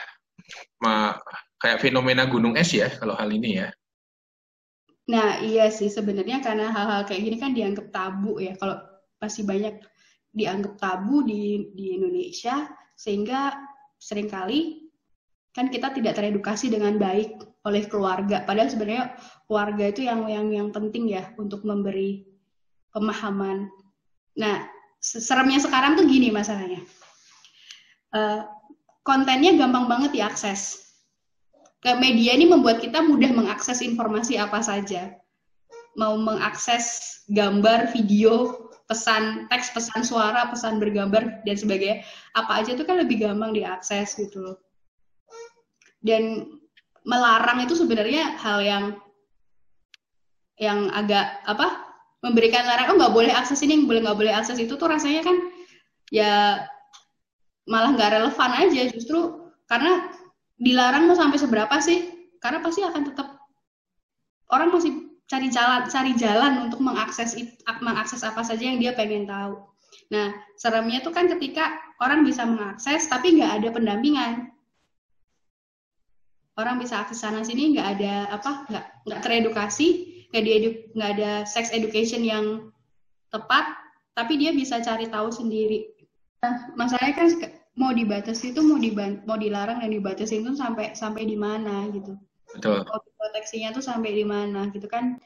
[0.83, 1.15] ma,
[1.63, 3.71] kayak fenomena gunung es ya kalau hal ini ya.
[5.07, 8.51] Nah, iya sih sebenarnya karena hal-hal kayak gini kan dianggap tabu ya.
[8.59, 8.83] Kalau
[9.23, 9.79] masih banyak
[10.35, 13.55] dianggap tabu di di Indonesia sehingga
[13.95, 14.85] sering kali
[15.55, 18.43] kan kita tidak teredukasi dengan baik oleh keluarga.
[18.43, 19.15] Padahal sebenarnya
[19.47, 22.27] keluarga itu yang yang yang penting ya untuk memberi
[22.91, 23.71] pemahaman.
[24.35, 24.67] Nah,
[24.99, 26.83] seremnya sekarang tuh gini masalahnya.
[28.11, 28.43] Uh,
[29.07, 30.91] kontennya gampang banget diakses.
[31.79, 35.15] Ke media ini membuat kita mudah mengakses informasi apa saja.
[35.95, 42.05] Mau mengakses gambar, video, pesan teks, pesan suara, pesan bergambar dan sebagainya,
[42.37, 44.57] apa aja itu kan lebih gampang diakses gitu loh.
[46.05, 46.45] Dan
[47.05, 48.85] melarang itu sebenarnya hal yang
[50.57, 51.85] yang agak apa
[52.25, 55.37] memberikan larangan oh nggak boleh akses ini boleh nggak boleh akses itu tuh rasanya kan
[56.09, 56.63] ya
[57.69, 60.09] malah nggak relevan aja justru karena
[60.57, 62.09] dilarang mau sampai seberapa sih
[62.41, 63.27] karena pasti akan tetap
[64.49, 67.33] orang masih cari jalan cari jalan untuk mengakses
[67.81, 69.57] mengakses apa saja yang dia pengen tahu.
[70.13, 74.53] Nah seremnya tuh kan ketika orang bisa mengakses tapi nggak ada pendampingan.
[76.55, 79.87] Orang bisa akses sana sini nggak ada apa nggak nggak teredukasi
[80.31, 80.51] nggak di
[80.93, 82.69] nggak ada sex education yang
[83.33, 83.75] tepat
[84.15, 85.89] tapi dia bisa cari tahu sendiri.
[86.45, 87.27] Nah masalahnya kan
[87.75, 92.15] mau dibatasi itu mau diban mau dilarang dan dibatasi itu sampai sampai di mana gitu
[92.55, 92.81] betul
[93.19, 95.19] proteksinya tuh sampai di mana gitu kan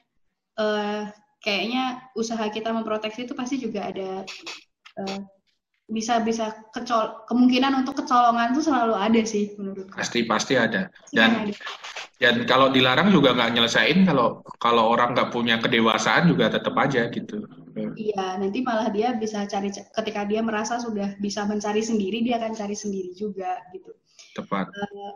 [0.58, 1.08] uh,
[1.40, 4.28] kayaknya usaha kita memproteksi itu pasti juga ada
[5.00, 5.20] uh,
[5.90, 9.98] bisa bisa kecol kemungkinan untuk kecolongan tuh selalu ada sih menurutku.
[9.98, 10.86] Pasti pasti ada.
[11.10, 11.54] Dan ada.
[12.22, 17.10] dan kalau dilarang juga nggak nyelesain kalau kalau orang nggak punya kedewasaan juga tetap aja
[17.10, 17.42] gitu.
[17.74, 22.54] Iya, nanti malah dia bisa cari ketika dia merasa sudah bisa mencari sendiri dia akan
[22.54, 23.90] cari sendiri juga gitu.
[24.38, 24.70] Tepat.
[24.70, 25.14] Uh,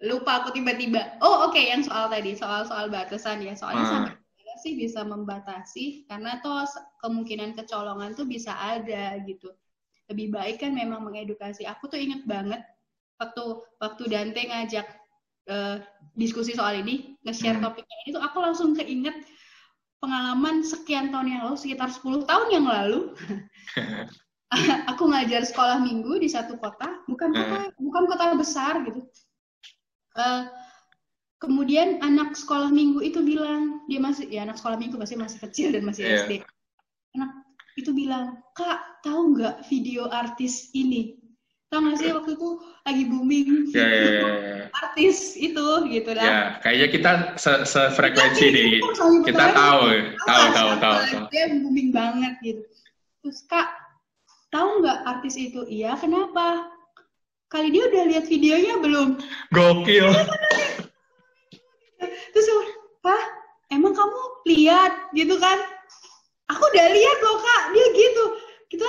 [0.00, 1.20] lupa aku tiba-tiba.
[1.20, 3.52] Oh, oke okay, yang soal tadi, soal soal batasan ya.
[3.52, 3.90] Soalnya ah.
[3.92, 4.20] sampai
[4.60, 6.68] sih bisa membatasi karena toh
[7.00, 9.48] kemungkinan kecolongan tuh bisa ada gitu.
[10.12, 11.64] Lebih baik kan memang mengedukasi.
[11.64, 12.60] Aku tuh inget banget
[13.16, 13.44] waktu
[13.80, 14.86] waktu Dante ngajak
[15.48, 15.80] uh,
[16.16, 17.64] diskusi soal ini, nge-share hmm.
[17.64, 19.16] topiknya ini tuh aku langsung keinget
[20.00, 23.12] pengalaman sekian tahun yang lalu, sekitar 10 tahun yang lalu.
[24.90, 27.78] aku ngajar sekolah minggu di satu kota, bukan kota, hmm.
[27.78, 29.06] bukan kota besar gitu.
[30.20, 30.60] Uh,
[31.40, 35.72] Kemudian anak sekolah minggu itu bilang, dia masih ya anak sekolah minggu pasti masih kecil
[35.72, 36.20] dan masih yeah.
[36.20, 36.32] SD.
[37.16, 37.32] Anak
[37.80, 41.16] itu bilang, "Kak, tahu nggak video artis ini?"
[41.72, 42.48] Tahu nggak sih waktu itu
[42.84, 44.64] lagi booming yeah, yeah, yeah.
[44.84, 46.20] Artis itu gitu lah.
[46.20, 48.70] Ya, yeah, kayaknya kita se sefrekuensi nih.
[49.24, 49.80] Kita tahu,
[50.28, 51.24] tahu, tahu, tahu, tahu.
[51.32, 52.62] Dia booming banget gitu.
[53.24, 53.72] Terus Kak,
[54.52, 55.64] tahu nggak artis itu?
[55.64, 56.68] Iya, kenapa?
[57.50, 59.18] Kali dia udah lihat videonya belum?
[59.50, 60.06] Gokil.
[61.98, 62.46] Iya, terus
[63.02, 63.22] hah?
[63.74, 65.10] Emang kamu lihat?
[65.10, 65.58] Gitu kan.
[66.46, 67.62] Aku udah lihat loh kak.
[67.74, 68.24] Dia gitu.
[68.70, 68.86] Kita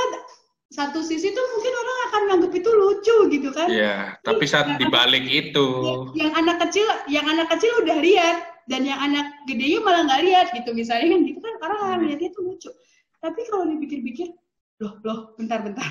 [0.71, 3.65] satu sisi tuh mungkin orang akan nganggap itu lucu gitu kan.
[3.65, 5.65] Iya tapi saat dibalik itu.
[5.82, 8.38] Yang, yang anak kecil yang anak kecil udah lihat.
[8.69, 11.17] Dan yang anak gedenya malah nggak lihat gitu misalnya.
[11.17, 12.13] Kan gitu kan orang hmm.
[12.13, 12.69] lihatnya tuh lucu.
[13.17, 14.38] Tapi kalau dipikir-pikir
[14.82, 15.86] loh loh bentar-bentar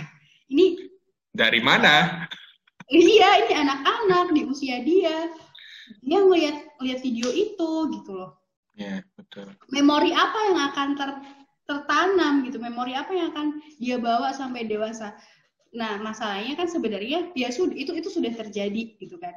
[0.50, 0.90] ini
[1.30, 2.26] dari mana
[2.90, 5.30] iya ini anak-anak di usia dia
[6.02, 8.38] dia ngeliat ngeliat video itu gitu loh.
[8.78, 9.50] Yeah, betul.
[9.74, 11.10] Memori apa yang akan ter,
[11.66, 15.18] tertanam gitu, memori apa yang akan dia bawa sampai dewasa.
[15.74, 19.34] Nah, masalahnya kan sebenarnya dia sudah itu itu sudah terjadi gitu kan.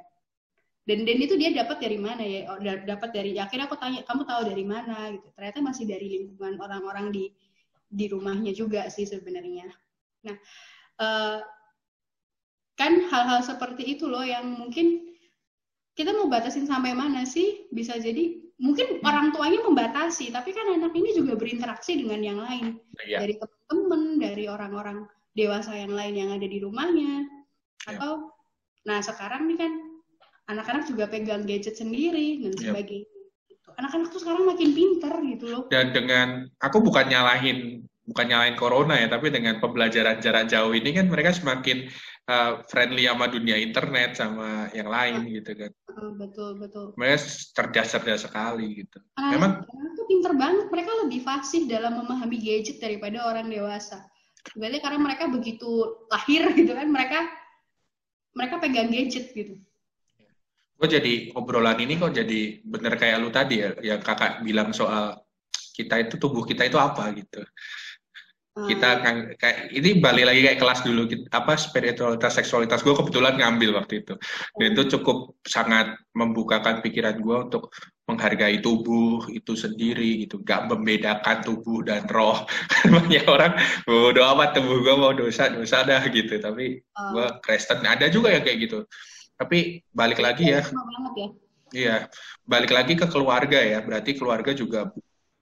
[0.84, 2.40] Dan dan itu dia dapat dari mana ya?
[2.54, 5.28] Oh, dapat dari akhirnya aku tanya, kamu tahu dari mana gitu.
[5.34, 7.34] Ternyata masih dari lingkungan orang-orang di
[7.94, 9.70] di rumahnya juga sih sebenarnya.
[10.26, 10.36] Nah,
[11.04, 11.40] uh,
[12.74, 15.14] kan hal-hal seperti itu loh yang mungkin
[15.94, 17.70] kita mau batasin sampai mana sih?
[17.70, 22.82] Bisa jadi mungkin orang tuanya membatasi, tapi kan anak ini juga berinteraksi dengan yang lain.
[23.06, 23.22] Ya.
[23.22, 25.06] Dari teman-teman, dari orang-orang
[25.38, 27.30] dewasa yang lain yang ada di rumahnya.
[27.86, 27.98] Ya.
[27.98, 28.34] Atau
[28.84, 29.74] nah sekarang nih kan
[30.52, 32.62] anak-anak juga pegang gadget sendiri dan iya.
[32.74, 33.10] sebagainya.
[33.50, 33.72] Ya.
[33.74, 35.64] Anak-anak tuh sekarang makin pinter gitu loh.
[35.70, 40.92] Dan dengan aku bukan nyalahin bukan nyalain corona ya, tapi dengan pembelajaran jarak jauh ini
[40.92, 41.88] kan mereka semakin
[42.28, 45.72] uh, friendly sama dunia internet sama yang lain gitu kan.
[46.16, 46.86] Betul betul.
[46.96, 47.18] Mereka
[47.56, 49.00] cerdas-cerdas sekali gitu.
[49.20, 50.68] Ah, Memang itu pinter banget.
[50.72, 54.04] Mereka lebih fasih dalam memahami gadget daripada orang dewasa.
[54.56, 57.20] Berarti karena mereka begitu lahir gitu kan, mereka
[58.36, 59.56] mereka pegang gadget gitu.
[60.74, 65.24] Gue jadi obrolan ini kok jadi bener kayak lu tadi ya, yang kakak bilang soal
[65.74, 67.42] kita itu tubuh kita itu apa gitu
[68.54, 69.02] kita hmm.
[69.02, 74.06] kan kayak ini balik lagi kayak kelas dulu apa spiritualitas seksualitas gue kebetulan ngambil waktu
[74.06, 74.14] itu.
[74.54, 77.74] Dan itu cukup sangat membukakan pikiran gue untuk
[78.06, 80.46] menghargai tubuh itu sendiri gitu.
[80.46, 82.46] Gak membedakan tubuh dan roh.
[82.94, 83.58] Banyak orang
[83.90, 86.38] bodo amat tubuh gue mau dosa dosa dah gitu.
[86.38, 87.82] Tapi gue Kristen.
[87.82, 88.86] Ada juga yang kayak gitu.
[89.34, 91.28] Tapi balik lagi ya, ya.
[91.74, 91.98] Iya.
[92.46, 93.82] Balik lagi ke keluarga ya.
[93.82, 94.94] Berarti keluarga juga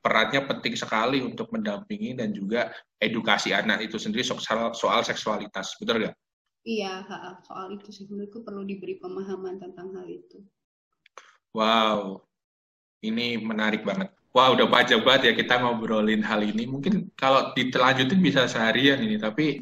[0.02, 6.02] perannya penting sekali untuk mendampingi dan juga edukasi anak itu sendiri soal, soal seksualitas, betul
[6.02, 6.16] nggak?
[6.62, 7.06] Iya,
[7.45, 10.41] soal itu sih menurutku perlu diberi pemahaman tentang hal itu.
[11.54, 12.26] Wow,
[13.02, 14.14] ini menarik banget.
[14.32, 16.64] Wah, wow, udah panjang banget ya kita ngobrolin hal ini.
[16.64, 19.60] Mungkin kalau ditelanjutin bisa seharian ini, tapi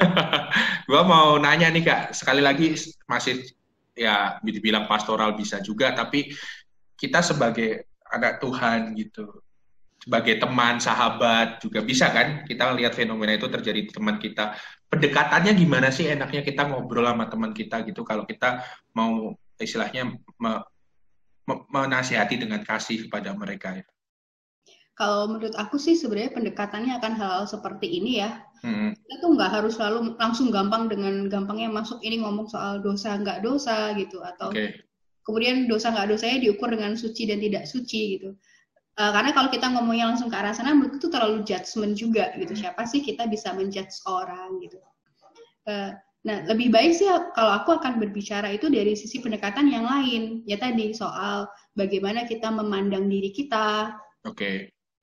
[0.88, 2.72] gua mau nanya nih kak, sekali lagi
[3.04, 3.44] masih
[3.92, 6.32] ya dibilang pastoral bisa juga, tapi
[6.96, 9.28] kita sebagai anak Tuhan gitu,
[10.08, 14.56] sebagai teman, sahabat juga bisa kan kita lihat fenomena itu terjadi di teman kita.
[14.88, 18.64] Pendekatannya gimana sih enaknya kita ngobrol sama teman kita gitu kalau kita
[18.96, 20.64] mau istilahnya me,
[21.44, 23.84] me, menasihati dengan kasih kepada mereka ya.
[24.96, 28.48] Kalau menurut aku sih sebenarnya pendekatannya akan hal-hal seperti ini ya.
[28.64, 28.96] Hmm.
[28.96, 33.44] Kita tuh nggak harus selalu langsung gampang dengan gampangnya masuk ini ngomong soal dosa nggak
[33.44, 34.72] dosa gitu atau okay.
[35.22, 38.34] kemudian dosa nggak dosanya diukur dengan suci dan tidak suci gitu
[38.98, 42.50] Uh, karena kalau kita ngomongnya langsung ke arah sana, itu terlalu judgement juga gitu.
[42.50, 42.60] Hmm.
[42.66, 44.82] Siapa sih kita bisa menjudge orang gitu.
[45.70, 45.94] Uh,
[46.26, 47.06] nah, lebih baik sih
[47.38, 50.42] kalau aku akan berbicara itu dari sisi pendekatan yang lain.
[50.50, 51.46] Ya tadi soal
[51.78, 53.94] bagaimana kita memandang diri kita.
[54.26, 54.34] Oke.
[54.34, 54.56] Okay.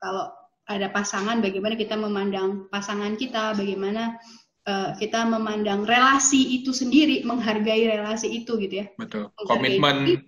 [0.04, 0.28] Kalau
[0.68, 4.20] ada pasangan, bagaimana kita memandang pasangan kita, bagaimana
[4.68, 8.91] uh, kita memandang relasi itu sendiri, menghargai relasi itu gitu ya.
[9.00, 9.32] Betul.
[9.48, 10.20] Komitmen.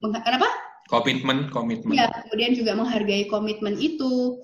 [0.00, 0.71] Kenapa?
[0.90, 1.94] Komitmen, komitmen.
[1.94, 4.42] Ya, kemudian juga menghargai komitmen itu.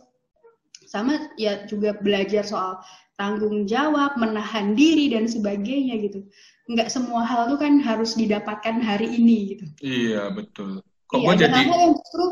[0.89, 2.80] Sama ya juga belajar soal
[3.20, 6.24] tanggung jawab, menahan diri dan sebagainya gitu.
[6.70, 9.64] Enggak semua hal itu kan harus didapatkan hari ini gitu.
[9.84, 10.80] Iya, betul.
[11.09, 12.26] Kok iya, jadi hal yang justru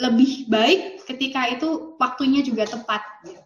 [0.00, 3.42] lebih baik ketika itu waktunya juga tepat gitu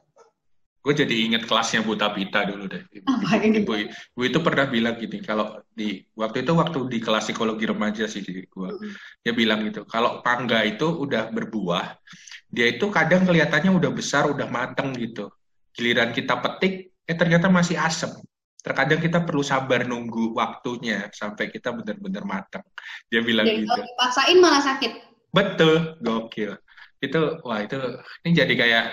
[0.87, 2.78] gue jadi inget kelasnya Bu Tapita dulu deh.
[2.95, 3.66] Ibu, Apa ini?
[3.66, 8.07] Ibu, ibu itu pernah bilang gini, kalau di waktu itu waktu di kelas psikologi remaja
[8.07, 8.95] sih gue, mm.
[9.26, 11.99] dia bilang gitu, kalau pangga itu udah berbuah,
[12.47, 15.26] dia itu kadang kelihatannya udah besar, udah mateng gitu.
[15.74, 18.14] Giliran kita petik, eh ternyata masih asem.
[18.62, 22.62] Terkadang kita perlu sabar nunggu waktunya sampai kita benar-benar matang.
[23.11, 23.74] Dia bilang Jadi, gitu.
[23.74, 24.93] Kalau dipaksain malah sakit.
[25.34, 26.55] Betul, gokil
[26.97, 27.76] itu wah itu
[28.24, 28.84] ini jadi kayak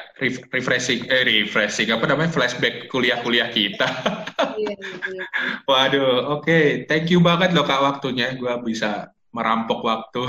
[0.51, 3.87] refreshing eh refreshing apa namanya flashback kuliah-kuliah kita.
[4.59, 5.25] Iya, iya, iya.
[5.71, 6.83] Waduh, oke, okay.
[6.85, 10.23] thank you banget loh kak waktunya, gue bisa merampok waktu.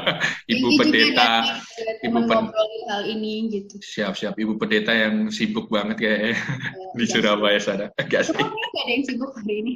[0.52, 1.58] Ibu pendeta
[2.04, 2.52] ibu pen
[2.86, 3.80] hal ini gitu.
[3.80, 6.36] siap siap ibu pendeta yang sibuk banget kayak ya,
[7.00, 7.88] di Surabaya sana.
[7.96, 8.36] Enggak sih.
[8.36, 9.72] ada yang sibuk hari ini?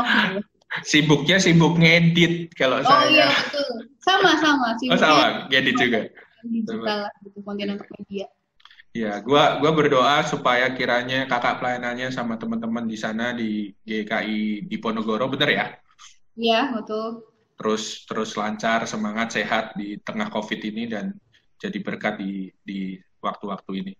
[0.00, 0.40] Oh,
[0.82, 2.98] sibuknya sibuk ngedit kalau oh, saya.
[2.98, 3.70] oh iya betul.
[4.02, 6.00] Sama sama sibuk oh, sama ngedit juga
[6.50, 8.26] digital gitu konten untuk media.
[8.96, 14.76] Ya, gua gua berdoa supaya kiranya kakak pelayanannya sama teman-teman di sana di GKI di
[14.80, 15.66] Ponorogo bener ya?
[16.32, 17.28] Iya, betul.
[17.60, 21.12] Terus terus lancar, semangat, sehat di tengah Covid ini dan
[21.60, 23.92] jadi berkat di di waktu-waktu ini.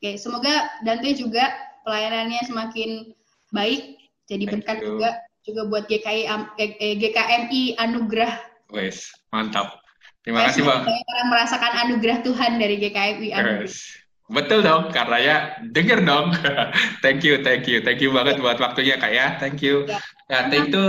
[0.00, 1.52] Oke, semoga Dante juga
[1.84, 3.12] pelayanannya semakin
[3.52, 4.96] baik, jadi Thank berkat you.
[4.96, 5.10] juga
[5.40, 6.22] juga buat GKI
[6.60, 8.32] eh, GKMI Anugerah.
[8.72, 9.79] Wes, mantap.
[10.20, 10.84] Terima kasih, Bang.
[10.84, 13.28] Saya merasakan anugerah Tuhan dari GKMI.
[13.64, 14.00] Yes.
[14.30, 15.36] Betul dong, karena ya
[15.74, 16.30] denger dong.
[17.04, 19.90] thank you, thank you, thank you banget buat waktunya kak ya, thank you.
[19.90, 19.98] Ya,
[20.46, 20.84] ya itu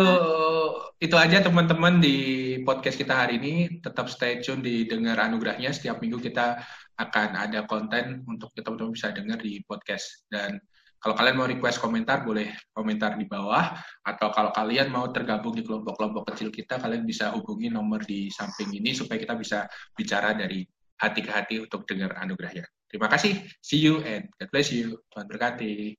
[1.01, 2.17] itu aja teman-teman di
[2.61, 3.82] podcast kita hari ini.
[3.82, 5.73] Tetap stay tune di dengar anugerahnya.
[5.73, 6.61] Setiap minggu kita
[7.01, 10.61] akan ada konten untuk teman-teman bisa dengar di podcast dan
[11.02, 13.74] kalau kalian mau request komentar, boleh komentar di bawah.
[14.06, 18.70] Atau kalau kalian mau tergabung di kelompok-kelompok kecil kita, kalian bisa hubungi nomor di samping
[18.70, 19.66] ini supaya kita bisa
[19.97, 20.62] bicara dari
[21.02, 22.70] hati ke hati untuk dengar anugerahnya.
[22.86, 23.34] Terima kasih.
[23.66, 25.02] See you and God bless you.
[25.10, 25.97] Tuhan berkati.